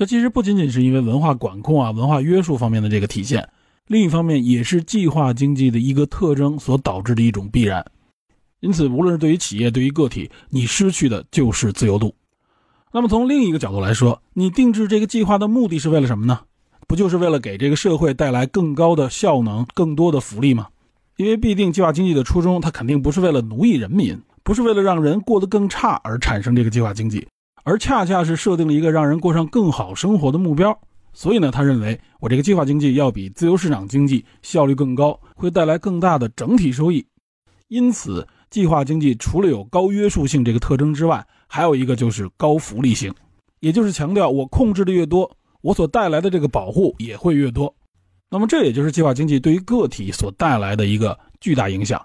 [0.00, 3.46] 这其实不仅仅是因为文化管控啊、文化约束方面的这个体现，
[3.86, 7.84] 另一方面也是计划经济的一个特征所导致的一种必然。
[8.60, 12.14] 因此，无论是对于企业，对于个体，你失去的就是自由度。
[12.90, 16.40] 那么，从另一个角度来说，你定制这个计划的目的是为了什么呢？
[16.88, 20.68] 不就是为了给这个社会带来更高的效能、更多的福利吗？
[21.18, 27.28] 因为必定计划经济的初衷，它肯定不是为了奴役人民，不是为了让人过得更差而产生这个计划经济，
[27.70, 30.76] 而恰恰是设定了一个让人过上更好生活的目标。
[31.12, 37.06] 所以呢，他认为我这个计划经济要比自由市场经济效率更高，会带来更大的整体收益。
[37.68, 38.26] 因此。
[38.50, 43.14] 计划经济除了有高约束性这个特征之外，还有一个就是高福利性，
[43.60, 45.30] 也就是强调我控制的越多，
[45.60, 47.72] 我所带来的这个保护也会越多。
[48.28, 52.04] 那么这也就是计划经济对于个体所带来的一个巨大影响。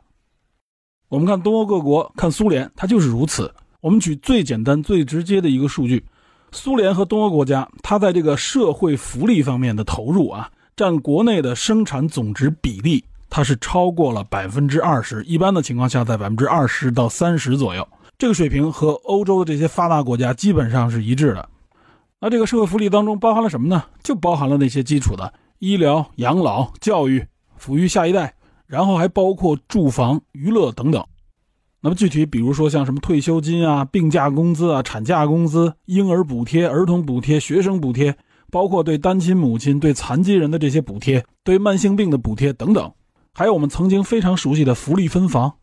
[1.10, 3.52] 我们看东欧各国，看苏联，它就是如此。
[3.86, 6.04] 我们举最简单、最直接的一个数据：
[6.52, 13.06] 苏联和东欧国家，它在这个社会福利方面的投入啊，占国内的生产总值比例。
[13.30, 21.48] 它是超过了百分之二十，一般的情况下在百分之二十到三十左右，这个水平和欧洲的这些发达国家基本上是一致的。
[22.20, 23.84] 那这个社会福利当中包含了什么呢？
[24.02, 27.24] 就包含了那些基础的医疗、养老、教育、
[27.64, 28.34] 抚育下一代，
[28.66, 31.06] 然后还包括住房、娱乐等等。
[31.86, 38.18] 那么具体比如说像什么退休金啊、病假工资啊、产假工资、婴儿补贴、儿童补贴、学生补贴，
[38.50, 42.92] 包括对单亲母亲、对残疾人的这些补贴、对慢性病的补贴等等。
[43.36, 45.54] 还有我们曾经非常熟悉的福利分房，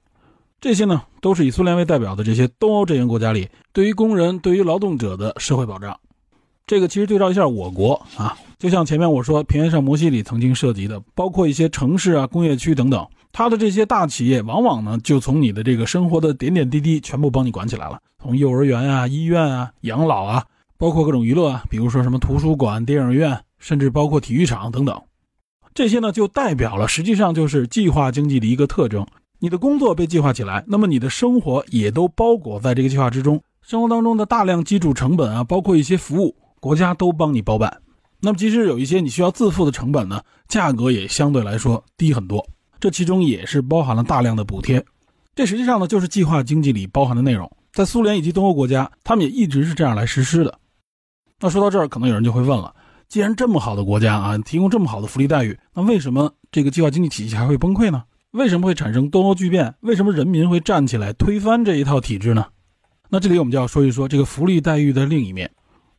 [0.61, 5.99] 这些呢都是以苏联为代表的这些东欧阵营国家里对于工人、对于劳动者的社会保障。
[6.69, 20.45] 这个其实对照一下我国啊，就像前面我说平原上摩西里曾经涉及的，包括一些城市啊、工业区等等，它的这些大企业往往呢就从你的这个生活的点点滴滴全部帮你管起来了，从幼儿园啊、医院啊、养老啊，
[20.79, 24.97] 包括各种娱乐啊，比如说什么图书馆、电影院，甚至包括体育场等等。
[25.75, 29.05] 这些呢，就代表了实际上就是计划经济的一个特征。
[29.41, 33.43] 你的工作被计划起来，那么你的生活也都包裹在这个计划之中。
[33.61, 37.79] 生活当中的大量基础成本啊，包括一些服务，国家都帮你包办。
[38.25, 42.47] 那么即使有一些你需要自付的成本呢，价格也相对来说低很多。
[42.79, 44.85] 这其中也是包含了大量的补贴。
[45.35, 47.51] 这实际上呢，就是计划经济里包含的内容。
[47.73, 50.57] 在苏联以及东欧国家，他们也一直是这样来实施的。
[51.41, 52.73] 那说到这儿，可能有人就会问了。
[53.09, 58.05] 既然这么好的国家啊，提供这么好的福利待遇，那为什么这个计划经济体系还会崩溃呢？
[58.31, 59.75] 为什么会产生东欧巨变？
[59.81, 62.47] 为什么人民会站起来推翻这一套体制呢？
[63.11, 65.51] 那这里我们就要说一说这个福利待遇的另一面。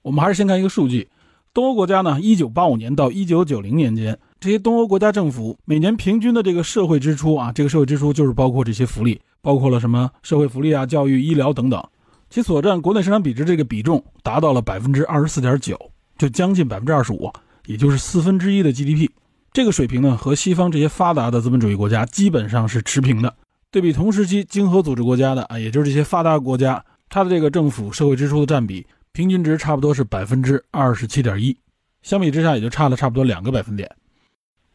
[0.02, 1.08] 我们还是先看一个数据：
[1.54, 11.80] 东欧国家呢，一九八五年到一九九零年间，这些东欧国家政府每年平均的这个社会支出啊，这个社会支出就是包括这些福利，包括了什么社会福利啊、教育、医疗等等，
[12.28, 15.80] 其所占国内生产比值这个比重达到了百分之二十四点九。
[16.18, 17.32] 就将近百分之二十五，
[17.68, 19.10] 也就是四分之一的 GDP，
[19.52, 23.32] 这个水平呢，和西方这些发达的资本主义国家基本上是持平的。
[23.70, 31.56] 对比同时期经合组织国家的啊，也就是这些发达国家，它的这个政府社会支出的占比平均值差不多是百分之二十七点一，
[32.02, 33.88] 相比之下也就差了差不多两个百分点。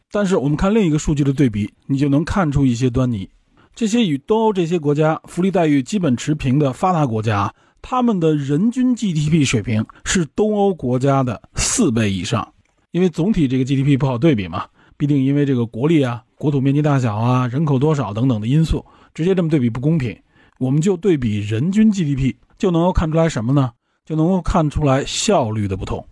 [0.09, 3.29] 但是我们看另一个数据的对比，你就能看出一些端倪。
[3.75, 7.53] 这些与东欧这些国家福利待遇基本持平的发达国家。
[7.81, 12.53] 他们的人均 GDP 水平是东欧国家的四倍以上，
[12.91, 14.65] 因为总体这个 GDP 不好对比嘛，
[14.95, 20.17] 必定因为这个国力啊、国土面积大小啊、人口多少等等的因素，直接这么对比不公平。
[20.59, 23.71] 我们就对比人均 GDP，就能够看出来什么呢？
[24.09, 26.03] 就能够看出来效率的不同。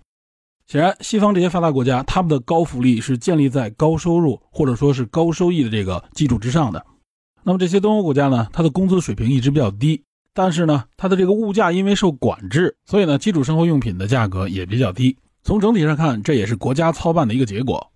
[0.68, 6.86] 显然，西方这些发达国家，他们的高福利是建立在高收入或者说是高收益的这个基础之上的。
[7.42, 10.00] 那么这些东欧国家呢，它的工资水平一直比较低，
[10.32, 15.18] 但是呢，它的这个物价因为受管制，所以呢，基础生活用品的价格也比较低。
[15.42, 17.92] 从整体上看，这也是国家操办的一个结果。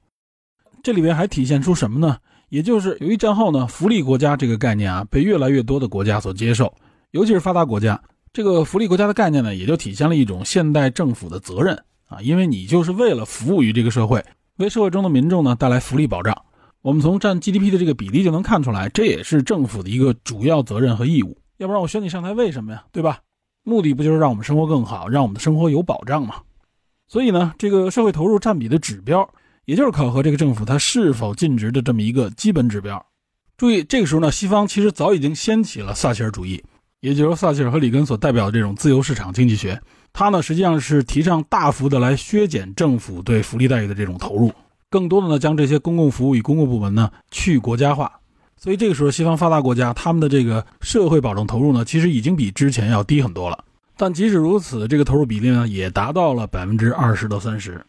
[0.81, 2.17] 这里边还体现出什么呢？
[2.49, 6.73] 也就是由于战后呢，福利国家这个概念啊，被越来越多的国家所接受，
[7.11, 8.01] 尤其是发达国家，
[8.33, 11.75] 这个福利国家的概念呢，也就体现了一种现代政府的责任
[12.05, 14.23] 啊，因为你就是为了服务于这个社会，
[14.55, 16.33] 为社会中的民众呢带来福利保障。
[16.81, 21.37] 我们从占 GDP 的这个比例就能看出来，这也是政府的一个主要责任和义务。
[21.57, 22.85] 要不然我选你上台为什么呀？
[22.93, 23.19] 对吧？
[23.63, 26.35] 目的不就是让我们生活更好，让我们的生活有保障吗？
[27.09, 29.29] 所以呢，这个社会投入占比的指标，
[29.65, 33.05] 也就是考核这个政府它是否尽职的这么一个基本指标。
[33.57, 36.63] 注意，这个时候呢，西方其实早已经掀起了撒切尔主义，
[37.01, 39.81] 也就是撒切尔和里根所代表的这种自由市场经济学。
[40.13, 44.51] 它呢，实际上是提倡大幅的来削减政府对福利待遇的这种投入。
[44.89, 48.11] 更多的呢，将这些公共服务与公共部门呢去国家化，
[48.55, 53.63] 所以这个时候，西方发达国家他们的这个社会保障投入呢，其实已经比之前要低很多了。
[53.97, 57.83] 但即使如此，这个投入比例呢，也达到了百分之二十到三十。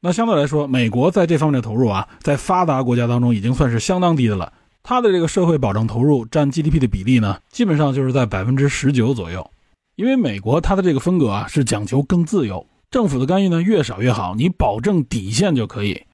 [0.00, 4.52] 那相对来说，美国在这方面的投入啊，在发达国家当中已经算是相当低的了。
[4.82, 9.50] 它的这个社会保障投入占 GDP 的比例呢，基本上就是在百分之十九左右。
[9.96, 16.04] 因为美国它的这个风格啊，是讲求更自由，政府的干预呢越少越好，你保证底线就可以。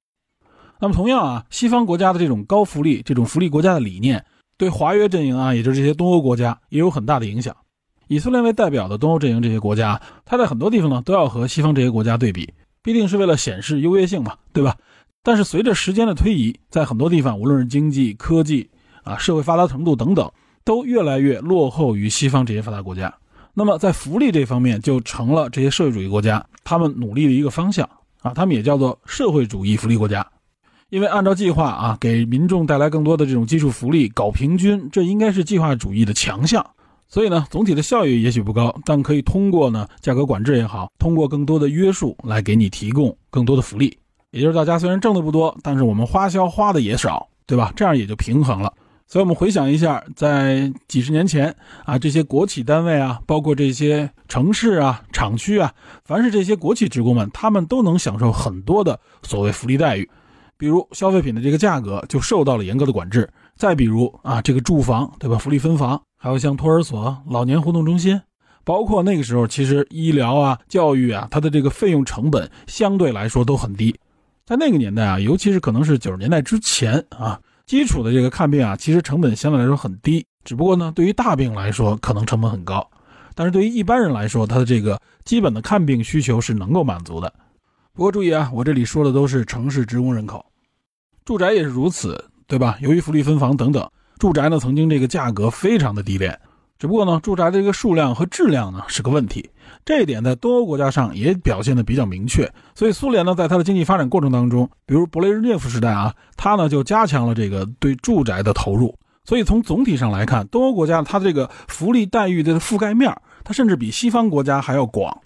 [0.81, 4.25] 那么同样啊，西方国家的这种高福利、这种福利国家的理念，
[4.59, 7.57] 对华约阵营啊，也就是这些东欧国家也有很大的影响。
[8.09, 12.53] 以色列为代表的东欧阵营这些国家，它在很多地方呢都要和西方这些国家对比，
[12.83, 14.77] 必定是为了显示优越性嘛，对吧？
[15.27, 18.71] 但是随着时间的推移，在很多地方，无论是经济、科技
[19.03, 20.31] 啊、社会发达程度等等，
[20.63, 23.13] 都越来越落后于西方这些发达国家。
[23.53, 27.85] 那么在福利这方面，就成了这些社会主义国家他们努力的一个方向
[28.23, 30.25] 啊，他们也叫做社会主义福利国家。
[30.91, 36.65] 因为按照计划啊，给民众带来更多的这种基础福利，搞平均，这应该是计划主义的强项。
[37.09, 43.99] 所以呢，总体的效益也许不高，但可以通过呢价格管制也好，通过更多的约束来给你提供更多的福利。
[44.37, 47.73] 也就是大家虽然挣的不多，但是我们花销花的也少，对吧？
[47.75, 48.71] 这样也就平衡了。
[49.07, 51.57] 所以我们回想一下，在几十年前
[51.87, 55.73] 啊，这些国企单位啊，包括这些城市啊、厂区啊，
[56.05, 60.07] 凡是这些国企职工们，他们都能享受很多的所谓福利待遇。
[60.59, 63.27] 比如消费品的这个价格就受到了严格的管制，
[63.57, 68.21] 再比如啊这个住房对吧，福利分房，还有像托儿所、老年活动中心，
[68.65, 73.95] 包括那个时候其实医疗啊、教育啊，它的这个费用成本相对来说都很低。
[74.47, 82.89] 在那个年代啊，尤其是可能是九十年代之前啊，基础的这个看病啊，其实成本相对来说很低，只不过呢，对于大病来说可能成本很高，
[83.35, 87.35] 但是对于一般人来说，他的这个基本的看病需求是能够满足的。
[87.93, 90.47] 不过注意啊，我这里说的都是城市职工人口，
[91.25, 92.79] 住宅也是如此，对吧？
[92.81, 96.39] 由于福利分房等等，住宅呢曾经这个价格非常的低廉，
[96.79, 99.51] 只不过呢，住宅的这个数量和质量呢是个问题，
[99.85, 102.51] 这一点在东欧国家上也表现的比较明确。
[102.75, 108.97] 所以苏联呢，在它的经济发展过程当中，比如勃列日涅夫时代啊，它呢就加强了这个对住宅的投入。
[109.25, 113.13] 所以从总体上来看，东欧国家它的这个福利待遇的覆盖面，
[113.43, 115.21] 它甚至比西方国家还要广。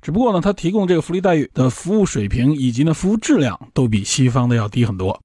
[0.00, 5.20] 只不过呢，它提供这个福利待遇的服务水平以及呢服务质量都比西方的要低很多。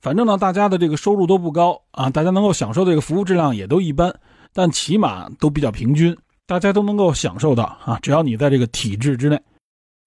[0.00, 4.14] 反正呢，大家的这个收入都不高啊，大家能够享受这个服务质量也都一般，
[4.52, 6.16] 但起码都比较平均，
[6.46, 7.98] 大家都能够享受到啊。
[8.02, 9.40] 只要你在这个体制之内，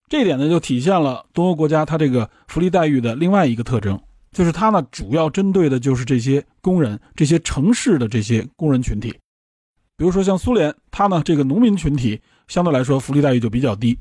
[0.09, 3.99] 这一点呢就体现了东欧国家它这个福利待遇的另外一个特征，
[4.31, 9.17] 就是它呢主要针对的就是这些工人、这些城市的这些工人群体。
[9.95, 12.21] 比如说像苏联，它呢这个农民群体。
[12.47, 13.99] 相对来说，福利待遇就比较低，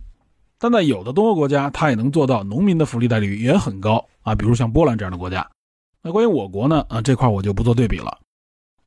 [0.56, 5.44] 但在有的东欧国家，它也能做到农民的福利待遇也很高啊，比如像波兰这样的国家。
[6.00, 8.16] 那关于我国呢，啊这块我就不做对比了。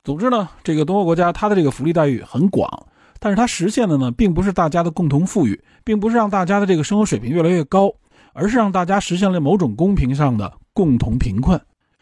[0.02, 2.88] 总之呢，这个东欧国家它的这个福利待遇很广，
[3.20, 7.94] 但是它实现的呢，并不是大家的共同富裕，并不是让大家的这个生活水平越来越高，
[8.34, 11.60] 而是让大家实现了某种公平上的共同贫困，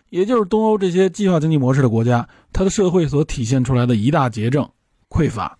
[0.10, 4.70] 也就是东欧这些计划经济模式的国家，它的社会所体现出来的一大结症——
[5.10, 5.58] 匮乏。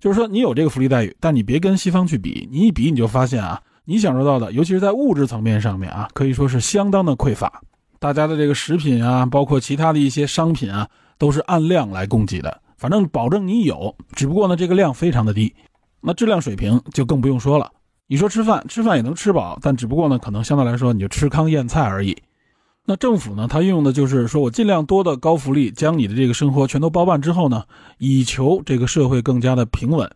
[0.00, 2.48] 就是说，你有这个福利待遇，但你别跟西方去比。
[2.50, 7.62] 你一比，你就发现啊，你享受到的，尤其是在物质层面上面啊，可以说是相当的匮乏。
[7.98, 12.60] 大家的这个食品啊，包括其他的一些商品啊，都是按量来供给的。
[12.84, 15.54] 反正保证你有，只不过呢，这个量非常的低。
[16.02, 17.72] 那质量水平就更不用说了。
[18.08, 22.14] 你说吃饭，吃饭也能吃饱，但只不过呢，可能相对来说，你就吃糠咽菜而已。
[22.84, 27.64] 那政府呢，它运用的就是说我尽量多的高福利，将你的这个生活全都包办之后呢，
[27.96, 30.10] 以求这个社会更加的平稳。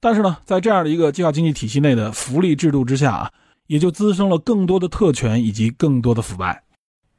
[0.00, 3.30] 但是呢，在这样的一个计划经济体系内的福利制度之下啊，
[3.66, 6.62] 也就滋生了更多的特权以及更多的腐败。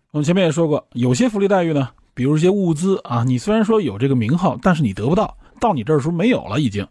[0.10, 1.88] 我们前面也说过，有些福利待遇呢，
[2.18, 6.88] 比如一些物资啊，你虽然说有这个名号，但是你得不到，到你这儿时候没有了已经。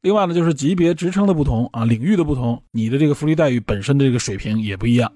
[0.00, 5.12] 另外呢，就是级别职称的不同啊，领域的不同，你的这个福利待遇本身的这个水平也不一样。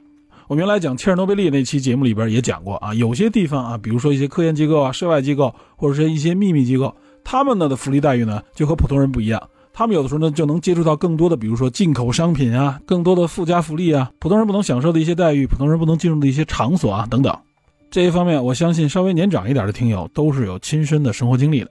[0.47, 6.95] 我原来讲切尔诺贝利那期节目里边也讲过啊，有些地方啊，比如说一些科研机构啊、涉外机构，或者是一些秘密机构，
[7.25, 9.43] 他们呢的福利待遇呢就和普通人不一样。
[9.73, 17.37] 他们有的时候呢就能接触到更多的，比如说进口商品啊，更多的附加福利啊，普通人不能享受的一些待遇，普通人不能进入的一些场所啊等等。
[17.91, 21.71] 这一方面，我相信稍微年长一点的听友都是有亲身的生活经历的。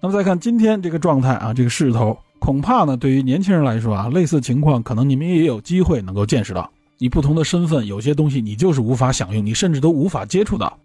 [0.00, 6.70] 那么再看今天这个状态啊，这个势头，恐怕呢对于年轻人来说啊，类似情况可能你们也有机会能够见识到。
[6.98, 10.78] 你不同的身份，有些东西你就是无法享用，你甚至都无法接触到。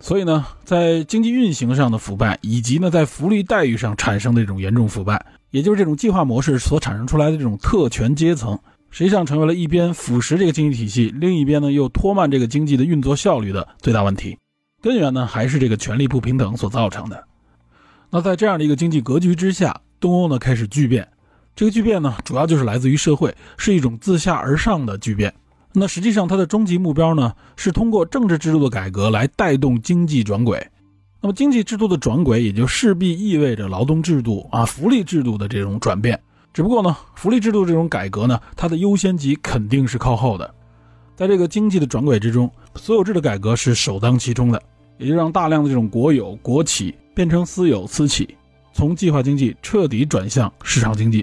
[0.00, 5.24] 所以呢，在经济运行上的腐败，以及呢在福利待遇上产生的这种严重腐败。
[5.52, 8.58] 也就是这种计划模式所产生出来的这种特权阶层，
[8.96, 14.38] 实际上成为了一边腐蚀这个经济体系，另一边呢又拖慢这个经济的运作效率的最大问题。
[14.80, 17.22] 根源呢还是这个权力不平等所造成的。
[18.08, 21.06] 那在这样的一个经济格局之下，东欧呢开始巨变。
[21.54, 25.34] 这个巨变呢主要就是来自于社会，是一种自下而上的巨变。
[25.74, 30.66] 那实际上它的终极目标呢是通过政治制度的改革来带动经济转轨。
[31.20, 36.18] 那么经济制度的转轨，也就势必意味着劳动制度啊、福利制度的这种转变。
[36.56, 40.54] 只不过呢，福利制度这种改革呢，它的优先级肯定是靠后的。
[41.14, 44.62] 在这个经济的转轨之中，所有制的改革是首当其冲的，
[44.96, 48.34] 也就让大量的这种国有国企变成私有私企，
[48.72, 51.22] 从计划经济彻底转向市场经济。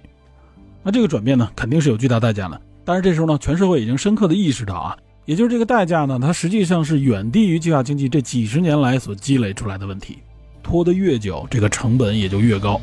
[0.83, 2.61] 那这个转变呢，肯定是有巨大代价的。
[2.85, 4.95] 但是这时候呢，全社会已经深刻的意识到啊。
[5.25, 10.19] 也就是这个代价呢，它实际上是远低于计划经济这几十年来所积累出来的问题，
[10.61, 12.79] 拖得越久，这个成本也就越高。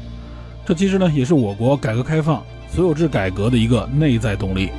[0.65, 4.71] 这其实呢，也是我国改革开放所有制改革的一个内在动力。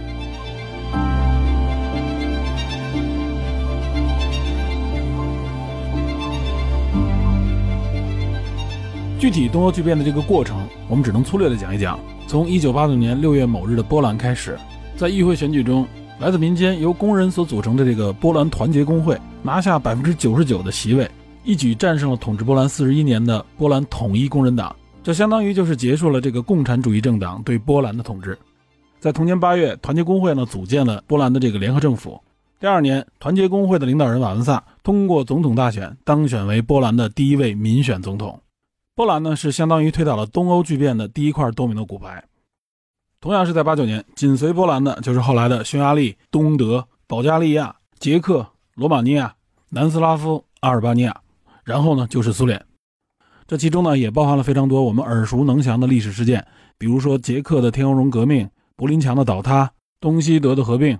[9.19, 11.99] 具体东欧巨变的这个过程，我们只能粗略的讲一讲。
[12.27, 14.57] 从一九八九年六月某日的波兰开始，
[14.95, 15.85] 在议会选举中。
[16.19, 21.09] 来自民间由工人所组成的这个波兰团结工会拿下百分之九十九的席位，
[21.43, 28.37] 一举战胜了统治波兰四十一年的波兰统一工人党，这相当于就是结束了这个共产主义政党对波兰的统治。
[28.99, 32.21] 在同年八月，团结工会呢组建了波兰的这个联合政府。
[32.59, 38.39] 第二年，团结工会的领导人瓦文萨通过总统大选当选为波兰的第一位民选总统。
[38.93, 42.23] 波兰呢是相当于推倒了东欧巨变的第一块多米诺骨牌。
[43.19, 48.45] 同样是在八九年，紧随波兰的就是后来的匈牙利、东德、保加利亚、捷克、
[48.75, 49.33] 罗马尼亚、
[49.69, 51.21] 南斯拉夫、阿尔巴尼亚，
[51.63, 52.63] 然后呢就是苏联。
[53.51, 56.47] 这其中呢也包含了非常多我们耳熟能详的历史事件，
[56.77, 60.97] 比如说捷克的天鹅绒革命、柏林墙的倒塌、东西德的合并，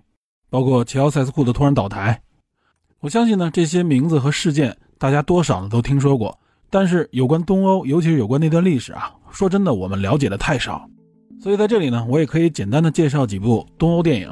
[0.50, 2.22] 包括齐奥塞斯库的突然倒台。
[3.00, 6.38] 我相信呢这些名字和事件大家多少呢都听说过，
[6.70, 10.86] 但是有关东欧，尤其是有关那段历史啊，说真的我们了解的太少。
[11.42, 14.30] 所以在这里呢，我也可以简单的介绍几部东欧电影，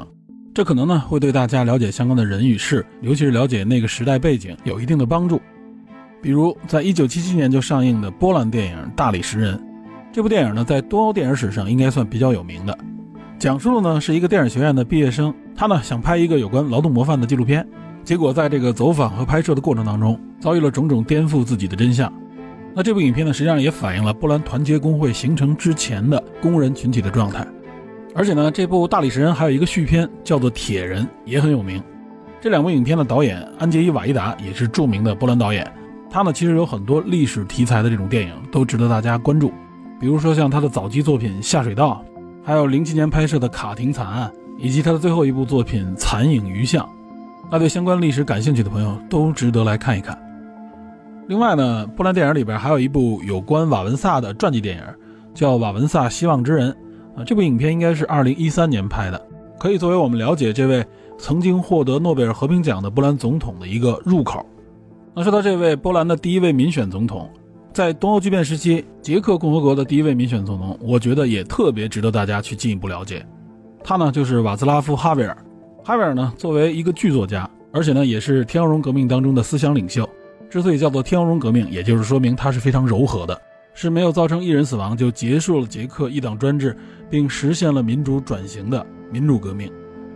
[0.52, 5.40] 这可能呢会对大家了解相关的人与事，尤其是了解那个时代背景有一定的帮助。
[6.22, 9.56] 比如在1977年就上映的波兰电影《大理石人》，
[10.12, 12.76] 这部电影呢在东欧电影史上应该算比较有名的，
[13.38, 17.66] 讲述的呢是一个电影学院的毕业生，他呢想拍一个有关劳动模范的纪录片，
[18.04, 22.12] 结果在这个走访和拍摄的过程当中，遭遇了种种颠覆自己的真相。
[22.74, 27.46] 那这部影片呢，实际上也反映了波兰团结工会形成之前的工人群体的状态。
[28.14, 31.82] 而且呢，这部《大理石人》还有一个续篇，叫做《铁人》，也很有名。
[32.40, 35.70] 这两部影片的导演安杰伊·瓦伊达也是著名的波兰导演。
[36.12, 39.52] 他呢，其实有很多历史题材的这种电影都值得大家关注。
[40.00, 42.04] 比如说像他的早期作品《下水道》，
[42.44, 46.84] 还有零七年拍摄的《卡廷惨案》，以及他的最后一部作品《残影余像》。
[47.48, 50.18] 那对相关历史感兴趣的朋友都值得来看一看。
[51.28, 54.82] 另外呢，波兰电影里边还有一部有关瓦文萨的传记电影，
[55.32, 56.72] 叫《瓦文萨希望之人》
[57.20, 57.22] 啊。
[57.24, 59.28] 这部影片应该是二零一三年拍的，
[59.60, 60.84] 可以作为我们了解这位
[61.18, 64.44] 曾经获得诺贝尔和平奖的波兰总统的一个入口。
[65.20, 67.28] 那说到这位波兰的第一位民选总统，
[67.74, 73.22] 在东欧巨变时期，捷克共和国的第一位民选总统，我觉得也特别值得大家去进一步了解。
[73.84, 75.36] 他呢就是瓦兹拉夫·哈维尔。
[75.84, 80.08] 哈维尔呢作为一个剧作家，而且呢也是天鹅绒革命当中的思想领袖。
[80.48, 83.38] 之所以叫做天鹅绒革命，也就是说明它是非常柔和的，
[83.74, 86.74] 是没有造成一人死亡就结束了捷克一党专制，
[87.10, 89.70] 并实现了民主转型的民主革命。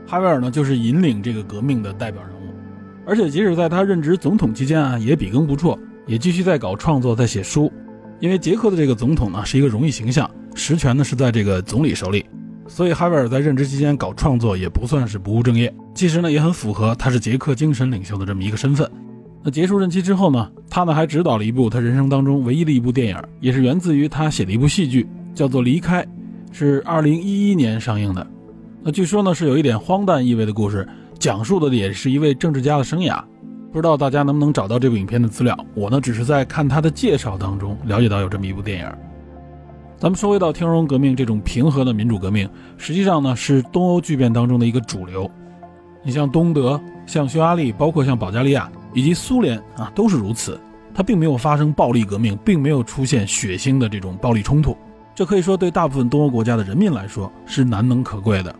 [0.07, 2.34] 哈维尔呢，就是引领这个革命的代表人。
[3.07, 7.70] 而且即使在他任职总统期间啊，也笔耕不辍，也继续在搞创作，在写书。
[8.20, 12.24] 因为捷克的这个总统呢是一个荣誉形象，实权呢是在这个总理手里，
[12.66, 15.72] 所以哈维尔在任职期间搞创作也不算是不务正业。
[15.94, 18.90] 其实呢也很符合他是捷克精神领袖的这么一个身份。
[19.42, 26.02] 那结束任期之后呢，他呢还执导了一部他人生当中唯一的一部电影，也是源自于他写的一部戏剧，叫做《离开》，
[26.50, 28.26] 是二零一一年上映的。
[28.82, 30.88] 那据说呢是有一点荒诞意味的故事，
[31.18, 33.22] 讲述的也是一位政治家的生涯。
[33.72, 35.58] 不知道大家能不能找到这部影片的资料？
[35.74, 38.86] 我呢，只是在看他的介绍当中了解到有这么一部电影。
[39.98, 45.28] 咱们说回到天荣革命这种平和的民主革命，实际上呢是东欧剧变当中的一个主流。
[46.02, 50.60] 你像东德、像匈牙利，包括像保加利亚以及苏联啊，都是如此。
[50.94, 54.76] 它并没有发生暴力革命，并没有出现血腥的这种暴力冲突。
[55.14, 58.54] 这可以说对大部分东欧国家的人民来说是难能可贵的。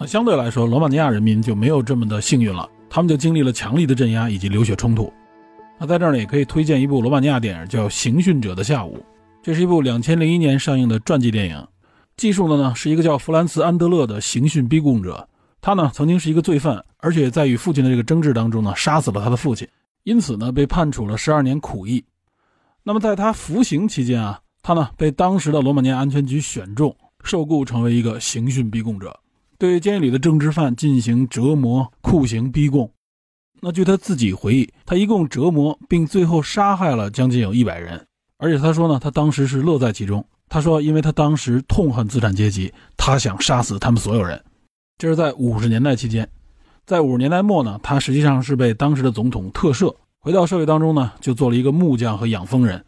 [0.00, 2.68] 那相对来说，罗马尼亚人民就没有这么的幸运了。
[2.88, 5.12] 他们就经历了强力的镇压以及流血冲突。
[5.78, 8.96] 那在这儿呢，也可以推荐一部罗马尼亚电影，叫《刑讯者的下午》。
[9.42, 11.66] 这是一部两千零一年上映的传记电影，
[12.16, 15.28] 记述的呢是一个叫弗兰茨·安德勒的刑讯逼供者。
[15.60, 19.66] 他呢曾经是一个罪犯，而且在与父亲的这个争执当中呢，杀死了他的父亲，
[20.04, 22.02] 因此呢被判处了十二年苦役。
[22.82, 29.14] 那么在他服刑期间啊，他呢被当时的罗马尼亚安全局选中，受雇成为一个刑讯逼供者。
[29.58, 32.88] 对监狱里的政治犯进行折磨、酷刑逼供。
[33.60, 38.06] 那据他自己回忆，他一共折磨并最后杀害了将近有一百人。
[38.38, 40.24] 而且他说呢，他当时是乐在其中。
[40.48, 44.40] 他说，因为他当时痛恨资产阶级，他想杀死他们所有人。
[44.96, 46.28] 这是在五十年代期间，
[46.86, 52.84] 在五十年代末呢，他实际上是被当时的总统特赦，回到社会当中呢，就做了一个木匠和养蜂人。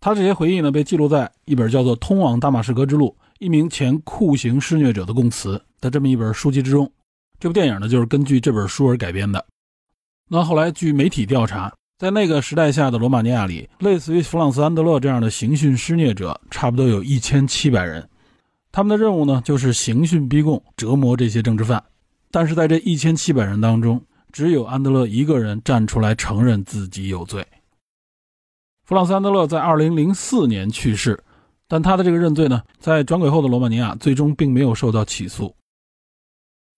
[0.00, 5.56] 他这些回忆呢，被记录在一本叫做《通往大马士革之路：一名前酷刑施虐者的供词》。
[5.80, 6.88] 的这么一本书籍之中，
[7.40, 9.44] 这部电影呢就是根据这本书而改编的。
[10.30, 18.08] 那后来据媒体调查，在那个时代下的罗马尼亚里，类似于弗朗斯·安德勒这样的刑讯施虐者，差不多有一千七百人。
[18.70, 21.82] 他们的任务呢就是刑讯逼供、折磨这些政治犯。
[22.30, 27.44] 但是在这一千七百人当中，只有安德勒一个人站出来承认自己有罪。
[28.84, 31.20] 弗朗斯·安德勒在二零零四年去世，
[31.72, 35.56] 但他的这个认罪呢，在转轨后的罗马尼亚最终并没有受到起诉。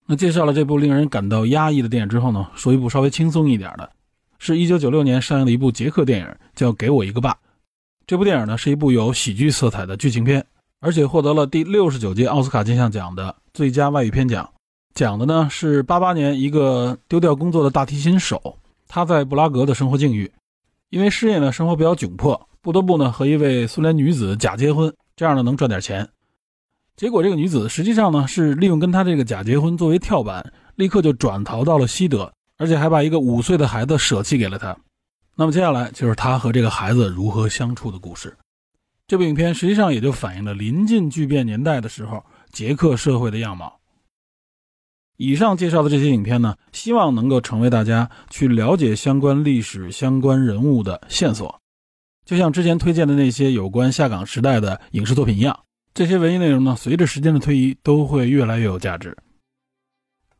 [0.07, 3.91] 那介绍了这部令人感到压抑的电影之后呢，说一部稍微轻松一点的，
[4.39, 7.33] 是一九九六年上映的一部捷克电影，叫《给我一个爸》。
[8.07, 10.45] 这部电影呢是一部有喜剧色彩的剧情片，
[10.79, 14.49] 而且获得了第六十九届奥斯卡金像奖的最佳外语片奖。
[14.93, 20.31] 讲的呢是八八年一个丢掉工作的大提琴手，他在布拉格的生活境遇，
[20.89, 26.09] 因为失业呢，生活比较窘迫，不得不呢和一位苏联女子假结婚，这样呢能赚点钱。
[26.95, 34.75] 结果，这个女子实际上呢是利用跟他这个假结婚作为跳板，立刻就转逃到了西德，而且还把一个五岁的孩子舍弃给了他。
[35.35, 38.35] 那么接下来就是他和这个孩子如何相处的故事。
[39.05, 43.79] 这部影片实际上也就反映了临近巨变年代的时候捷克社会的样貌。
[45.17, 51.61] 以上介绍的这些影片呢，希望能够成为大家去了解相关历史、相关人物的线索，
[52.25, 55.57] 就像之前推荐的那些有关下岗时代的影视作品一样。
[55.93, 59.15] 这些文艺内容呢，随着时间的推移，都会越来越有价值。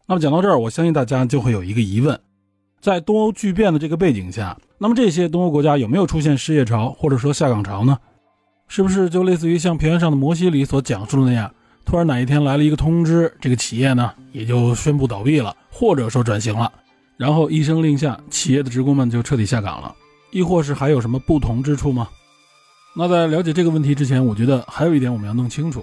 [0.08, 2.20] 那么讲到这儿，我相信大家就会有一个疑问：
[2.82, 7.98] 在东欧巨变的这个背景下，那么这些东欧国家有没有出现失业潮或者说下岗潮呢？
[8.68, 11.54] 是不是就类似于像平原上的摩西里所讲述的那样，
[11.86, 16.72] 突然哪一天来了一个通知，这个企业呢也就宣布倒闭了，或者说转型了，
[17.16, 19.96] 然后一声令下，企业的职工们就彻底下岗了？
[20.36, 22.10] 亦或是还有什么不同之处吗？
[22.94, 25.82] 那在了解这个问题之前，我觉得还有一点我们要弄清楚，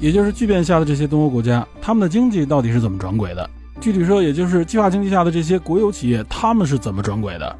[0.00, 3.48] 也就是巨变下的这些东欧国家，他们的经济到底是怎么转轨的？
[3.80, 7.56] 具体说，也就是计划经济下的这些国有企业，他们是怎么转轨的？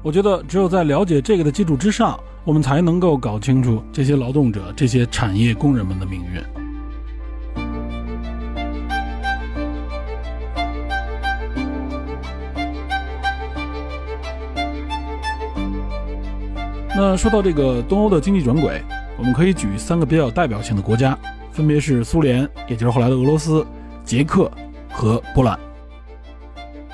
[0.00, 6.63] 我觉得只有在了解这个的基础之上，我们才能够搞清楚这些劳动者、这些产业工人们的命运。
[16.96, 18.80] 那说到这个东欧的经济转轨，
[19.18, 21.18] 我们可以举三个比较有代表性的国家，
[21.50, 23.66] 分别是苏联，也就是后来的俄罗斯、
[24.04, 24.48] 捷克
[24.92, 25.58] 和波兰。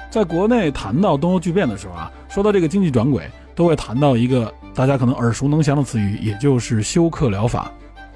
[0.09, 7.71] 在国内谈到东欧巨变的时候啊，说到这个经济转轨，都会谈到一个大家可能耳熟能详的词语，也就是休克疗法。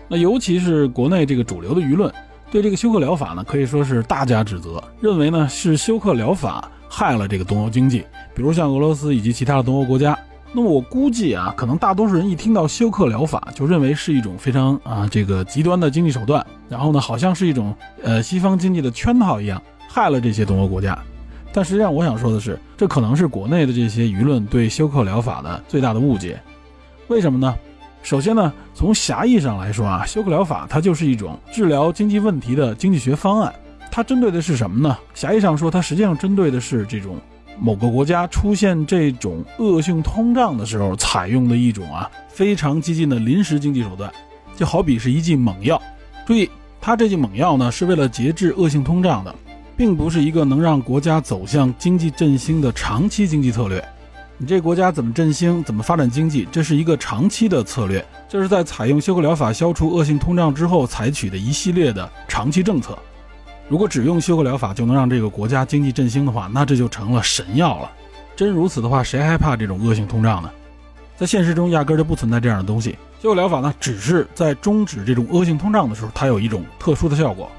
[0.09, 2.11] 那尤其是国内这个主流的舆论，
[2.51, 10.19] 对这个休克疗法呢，可以说是大加指责，认为呢是休克疗法害了这个东欧经济，比如像俄罗斯以及其他的东欧国家。
[10.57, 17.75] 那么我估计啊，可能大多数人一听到休克疗法，就认为是一种非常啊这个极端的经济手段，然后呢，好像是一种
[18.05, 20.97] 呃西方经济的圈套一样，害了这些东欧国家。
[21.53, 26.41] 但实际上，我想说的是，这可能是国内的这些舆论对休克疗法的最大的误解。
[27.09, 27.53] 为什么呢？
[28.05, 33.53] 首先呢，从狭义上来说啊，休克疗法它就是一种治疗经济问题的经济学方案。
[33.91, 34.97] 它针对的是什么呢？
[35.15, 37.19] 狭义上说，它实际上针对的是这种
[37.59, 44.13] 某个国家出现这种恶性通胀的时候采用的一种啊非常激进的临时经济手段，
[44.57, 45.81] 就好比是一剂猛药。
[46.27, 46.51] 注意，
[46.81, 49.35] 它这剂猛药呢是为了节制恶性通胀的。
[49.77, 53.85] 并不是一个能让国家走向经济振兴的长期经济策略。
[54.39, 58.05] 你这国家怎么振兴、怎么发展经济，这是一个长期的策略。
[58.29, 62.97] 这是在采用休克疗法消除恶性通胀之后采取的一系列的长期政策。
[63.69, 67.91] 如果只用休克疗法就能让这个国家经济振兴的话，那这就成了神药了。
[68.37, 70.51] 真如此的话，谁还怕这种恶性通胀呢？
[71.17, 72.99] 在现实中，压根就不存在这样的东西。
[73.23, 77.51] 休克疗法呢，只是在终止这种恶性通胀的时候，它有一种特殊的效果。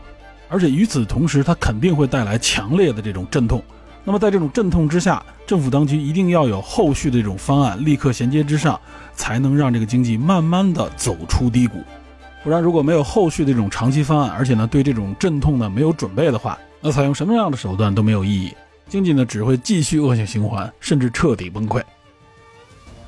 [0.48, 3.64] 而且与此同时，它肯定会带来强烈的这种阵痛。
[4.04, 8.80] 那么在这种阵痛之下，政府当局一定要有后续的这种方案，立刻衔接之上，
[9.16, 11.84] 才能让这个经济慢慢的走出低谷。
[12.46, 18.54] 不然，如果没有后续的这种长期方案，而且呢对这种阵痛呢没有准备的话，那采用什么样的手段都没有意义，
[18.88, 21.82] 经济呢只会继续恶性循环，甚至彻底崩溃。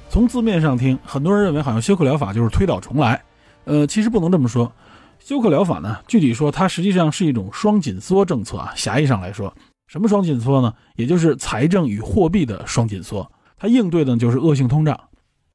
[0.10, 3.22] 从字面上听，很多人认为好像休克疗法就是推倒重来，
[3.66, 4.72] 呃，其实不能这么说。
[5.20, 6.00] 休克疗法呢？
[6.08, 8.74] 具体说，它实际上是一种双紧缩政策啊。
[8.76, 9.54] 狭义上来说，
[9.86, 10.74] 什么双紧缩呢？
[10.96, 13.32] 也就是财政与货币的双紧缩。
[13.56, 15.00] 它应对的就是恶性通胀。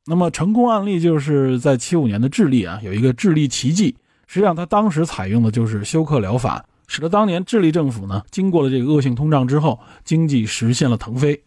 [0.04, 3.96] 那么成功案例就是在七五年的智利啊，有一个智利奇迹。
[4.26, 11.40] 实际上，它当时采用的就是休克疗法，使得当年智利政府呢，经过了这个恶性通胀之后，经济实现了腾飞。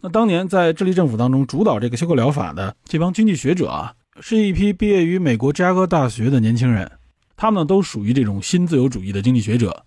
[0.00, 6.90] 那当年在智利政府当中主导这个休克疗法的这帮经济学者啊，是一批毕业于美国芝加哥大学的年轻人。
[7.36, 9.84] 他们呢都属于这种新自由主义的经济学者，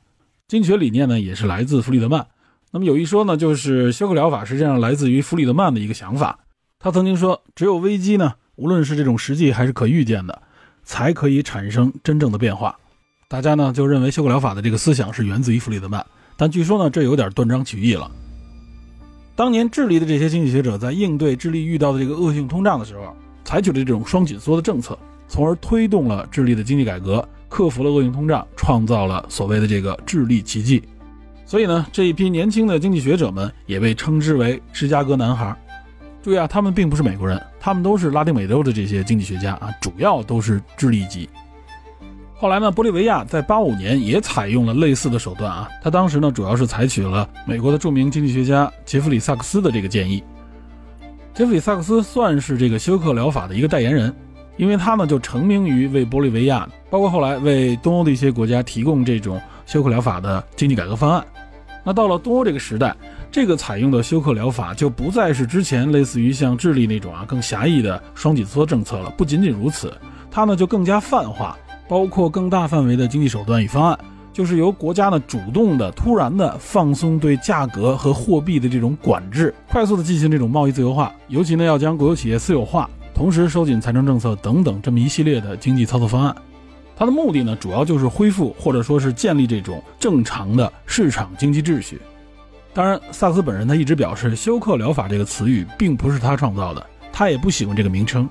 [0.48, 2.26] 经济学理念呢也是来自弗里德曼。
[2.72, 6.40] 那么有一说呢，就是休克疗法实际上来自于弗里德曼的一个想法。
[6.84, 10.42] 他曾经说，只有危机呢，无论是这种实际还是可预见的，
[10.84, 12.78] 才可以产生真正的变化。
[13.30, 16.06] 大家呢就认为休克疗法的这个思想是源自于弗里德曼，
[16.36, 18.12] 但据说呢这有点断章取义了。
[19.34, 23.16] 当年智利的这些经济学者在应对智利遇到的这个恶性通胀的时候，
[23.46, 27.26] 采取了这种双紧缩的政策，从而推动了智利的经济改革。
[27.48, 30.84] 克服了恶性通胀，创造了所谓的这个智利奇迹。
[31.46, 35.56] 所以呢，这一批年轻的经济学者们也被称之为“芝加哥男孩”。
[36.24, 41.30] 注意啊，他们并不是美国人，他们都是拉丁美洲的这些经济学家啊，主要都是智利籍。
[42.34, 50.24] 后来呢，玻利维亚在八五年也采用了类似的手段啊，他当时呢主要是采取了美国的著名经济学家杰弗里·萨克斯的这个建议。
[51.34, 54.12] 杰弗里·萨克斯算是这个休克疗法的一个代言人。
[54.56, 61.26] 因为他呢就成名于为玻利维亚，包括后来为东欧的一些国家提供这种休克疗法的经济改革方案。
[61.84, 62.96] 那到了东欧这个时代，
[63.34, 69.10] 这个采用的休克疗法就不再是之前类似于像智利那种啊更狭义的双紧缩政策了。
[69.18, 69.92] 不仅仅如此，
[70.30, 71.58] 它呢就更加泛化，
[71.90, 73.98] 包括更大范围的经济手段与方案，
[74.32, 82.88] 就是由国家呢主动的、突然的放松对价格和货币的这种管制，快速的进行这种贸易自由化，尤其呢要将国有企业私有化。
[83.16, 86.36] 同时收紧财政政策等等这么一系列的经济操作方案，
[86.96, 92.00] 它的目的呢，主要就是恢复或者说是建立这种正常的市场经济秩序。
[92.74, 98.28] 当然，萨克斯本人他一直表示，休克疗法这个词语并不是他创造的，他也不喜欢这个名称。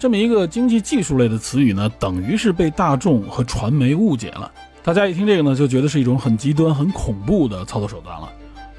[0.00, 4.50] 这么一个经济技术类的词语呢，等于是被大众和传媒误解了。
[4.82, 8.28] 大家一听这个呢，就觉得是一种很极端、很恐怖的操作手段了。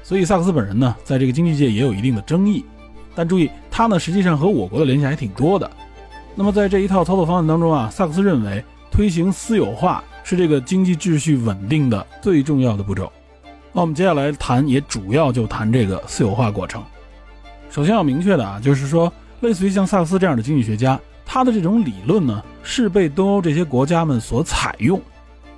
[0.02, 2.62] 所以，萨克斯本人呢，在这个经济界也有一定的争议。
[3.14, 5.68] 但注意，他呢实际上和我国的联系还挺多的。
[6.34, 13.10] 那么在这一套操作方案当中啊，萨克斯认为推行私有化是这个经济秩序稳定的最重要的步骤。
[13.76, 16.82] 那我们接下来谈，也主要就谈这个私有化过程。
[17.68, 24.98] 首先要明确的啊，就是说，类似于像萨克斯这样的经济学家，他的这种理论呢，是被东欧这些国家们所采用。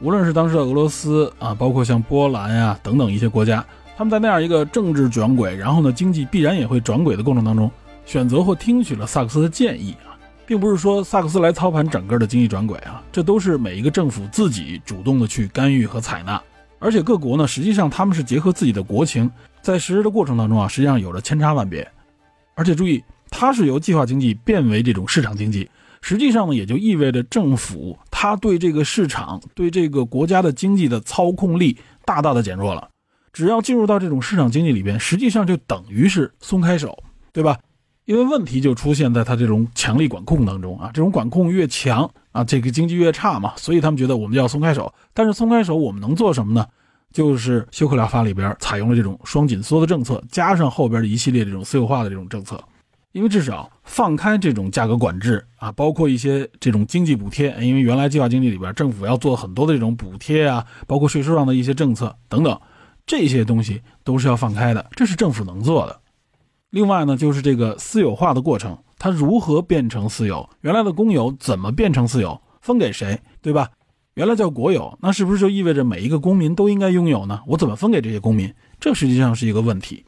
[0.00, 3.64] 无论是当时的俄罗斯啊，包括像波兰呀等等一些国家。
[3.96, 7.70] 他们在那样一个政治转轨，然后呢，经济必然也会转轨的过程当中，
[8.04, 16.42] 选择或听取了萨克斯的建议啊，并不是说萨克斯来操盘整个的经济转轨啊，这都是每一个政府自己主动的去干预和采纳，
[16.78, 21.86] 而且各国呢，实际上他们是结合自己的国情，在实施的过程当中啊，实际上有着千差万别，
[22.54, 25.68] 而且注意，它是由计划经济变为这种市场经济，
[26.00, 32.88] 实际上呢，也就意味着政府它对这个市场、对这个国家的经济的操控力大大的减弱了。
[33.32, 36.96] 只要进入到这种市场经济里边，实际上就等于是松开手，
[37.32, 37.58] 对吧？
[38.08, 44.90] 因为问题就出现在他这种强力管控当中啊，这种管控越强啊，这个经济越差嘛，所以他们觉得我们要松开手。
[45.12, 46.66] 但是松开手，我们能做什么呢？
[47.12, 52.58] 就是休克疗法里边采用了这种双紧缩的政策，加上后边的一系列这种私有化的这种政策。
[53.12, 62.58] 因为至少放开这种价格管制啊，包括一些这种经济补贴，因为原来计划经济里边政府要做很多的这种补贴啊，包括税收上的一些政策等等，
[63.06, 66.00] 这些东西都是要放开的，这是政府能做的。
[66.70, 70.48] 另外呢，就是这个私有化的过程，它如何变成私有？
[70.60, 72.40] 原来的公有怎么变成私有？
[72.60, 73.18] 分给谁？
[73.40, 73.70] 对吧？
[74.14, 77.40] 原来叫国有，那是不是就意味着每一个公民都应该拥有呢？
[77.46, 78.52] 我怎么分给这些公民？
[78.80, 80.04] 这实际上是一个问题。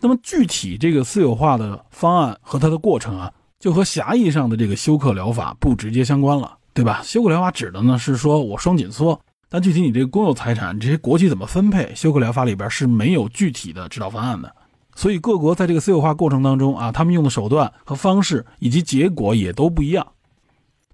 [0.00, 7.02] 那么具体这个私有化的方案和它的过程啊，就和狭义上的这个休克疗法不直接相关了，对吧？
[7.02, 14.54] 休克疗法指的呢是说我双紧缩，但具体你这个公有财产这些国企怎么分配，休克疗法里边是没有具体的指导方案的。
[14.94, 20.06] 所以各国在这个私有化过程当中啊，他们用的手段和方式以及结果也都不一样。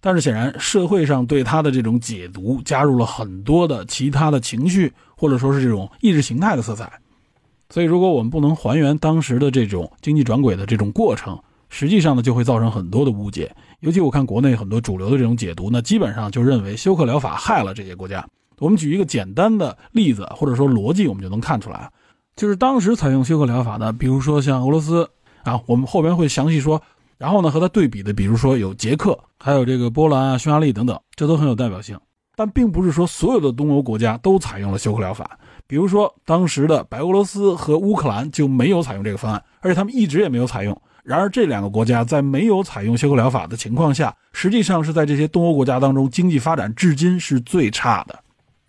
[0.01, 6.91] 但是显然社会上对它的这种解读加入了很多的其他的情绪，或者说是这种意识形态的色彩。
[7.69, 11.39] 所以，如果我们不能还原当时的这种经济转轨的这种过程，
[11.69, 13.55] 实际上呢，就会造成很多的误解。
[13.81, 18.27] 尤其我看国内很多主流的这种解读呢，基本上就认为休克疗法害了这些国家。
[18.59, 21.89] 我们举一个简单的例子，或者说逻辑，我们就能看出来，
[22.41, 25.07] 就是当时采用休克疗法的，比如说像俄罗斯
[25.43, 26.81] 啊，我们后边会详细说。
[27.19, 32.01] 然后呢，和它对比的，比如说有捷克，还有这个波兰啊、匈牙利等等，这都很有代表性。
[32.35, 35.39] 但并不是说所有的东欧国家都采用了休克疗法。
[35.67, 40.75] 比如说，当时的白俄罗斯和乌克兰就没有采用这个方案，而且他们一直也没有采用。
[41.05, 48.19] 然而，这两个国家在没有采用休克疗法的情况下，实际上是在这些东欧国家当中经济发展至今是最差的。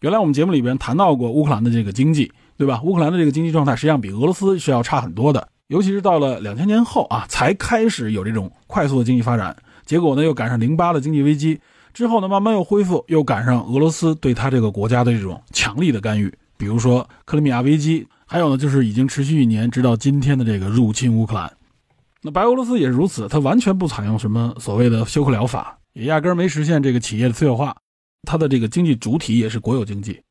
[0.01, 2.29] 原来我们节目里边谈到过乌克兰的这个经济，
[2.61, 2.79] 对吧？
[2.83, 9.57] 乌克兰的这个经济状态实际上比俄罗斯是要差很多的，尤其是到了两千年后啊，才开始有这种快速的经济发展。
[9.83, 11.59] 结果呢，又赶上零八的经济危机
[11.91, 16.31] 之后呢，慢慢又恢复，又赶上俄罗斯对他这个国家的这种强力的干预。
[16.55, 21.51] 比如说克里米亚危机，还有呢，就是已经持续一年，直到今天的这个入侵乌克兰。
[22.21, 27.75] 那白俄罗斯也是如此，它完全不采用什么所谓的休克疗法，也压根儿没实现这个企业的私有化。
[28.27, 30.21] 它的这个经济主体也是国有经济。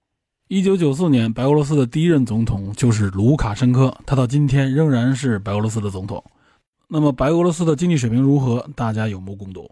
[0.52, 6.24] 一九九四年，白俄罗斯的第一任总统就是卢卡申科，他到今天仍然是白俄罗斯的总统。
[6.88, 8.68] 那么白俄罗斯的经济水平如何？
[8.74, 9.70] 大家有目共睹。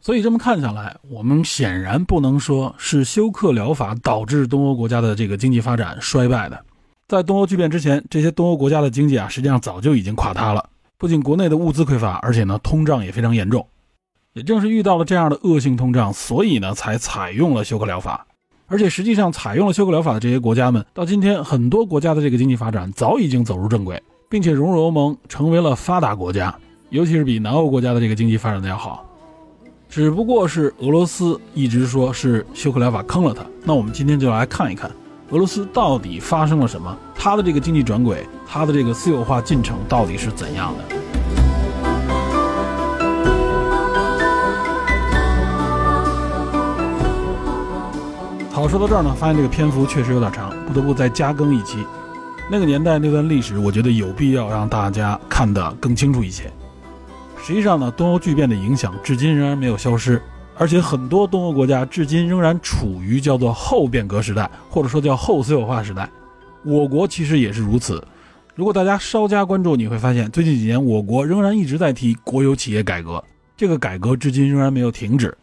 [0.00, 6.64] 所以这么看下来，我们显然不能说是休克疗法导致东欧国家的这个经济发展衰败的。
[7.06, 10.66] 在东欧剧变之前，这些东欧国家的经济啊，实际上早就已经垮塌了。
[10.96, 13.68] 不仅国内的物资匮乏，而且呢，通胀也非常严重。
[14.32, 18.26] 也正是遇到了这样的恶性通胀，所以呢，才采用了休克疗法。
[18.68, 26.52] 而且实际上，采用了休克疗法的这些国家们，到今天很多国家的这个经济发展早已经走入正轨，并且融入欧盟，成为了发达国家，
[26.90, 29.04] 尤其是比南欧国家的这个经济发展的要好。
[29.88, 34.90] 只不过是俄罗斯一直说是休克疗法坑了他，那我们今天就来看一看
[35.30, 40.96] 俄罗斯到底发生了什么，他的这个经济转轨，他的这个私有化进程到底是怎样的？
[48.56, 51.86] 好，说到这儿呢，发现这个篇幅确实有点长，不得不再加更一期。
[52.50, 56.50] 那个年代那段历史，我觉得有必要让大家看得更清楚一些。
[57.36, 60.22] 实际上呢，东欧剧变的影响至今仍然没有消失，
[60.56, 66.08] 而且很多东欧国家至今仍然处于叫做后变革时代，或者说叫后私有化时代。
[66.64, 68.02] 我国其实也是如此。
[68.54, 73.22] 如果大家稍加关注，你会发现最近几年我国仍然一直在提国有企业改革，
[73.54, 75.36] 这个改革至今仍然没有停止。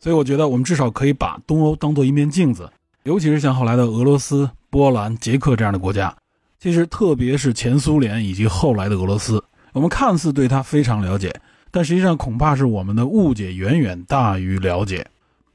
[0.00, 2.70] 所以我觉得我们至少可以把东欧当做一面镜子，
[3.02, 6.14] 尤其是像后来的俄罗斯、波兰、捷克这样的国家，
[6.60, 9.42] 其实特别是前苏联以及后来的俄罗斯。
[9.72, 11.34] 我们看似对它非常了解，
[11.70, 15.06] 但实际上恐怕是我们的误解远远大于了解。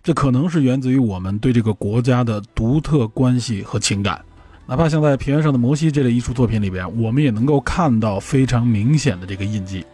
[0.03, 4.21] 这可能是源自于我们对这个国家的独特关系和情感。
[4.65, 9.85] 哪怕像在《平原上的摩西》这类艺术作品里边，我们也能够看到非常明显的这个印记。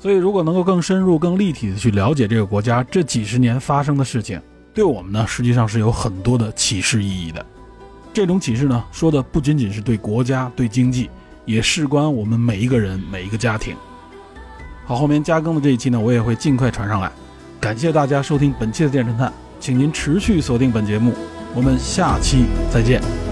[0.00, 4.40] 所以，如果能够更深入、更立体的去了解这个国家这几十年发生的事情，
[4.72, 7.44] 对我们呢，实际上是有很多的启示意义的。
[8.12, 11.10] 这种启示呢，说的不仅仅是对国家、对经济。
[11.46, 13.74] 也事关我们每一个人、每一个家庭。
[14.86, 17.10] 好，后面加更的这一期呢，我也会尽快传上来。
[17.58, 21.12] 感谢大家收听本期的电侦探，请您持续锁定本节目，
[21.54, 23.29] 我们下期再见。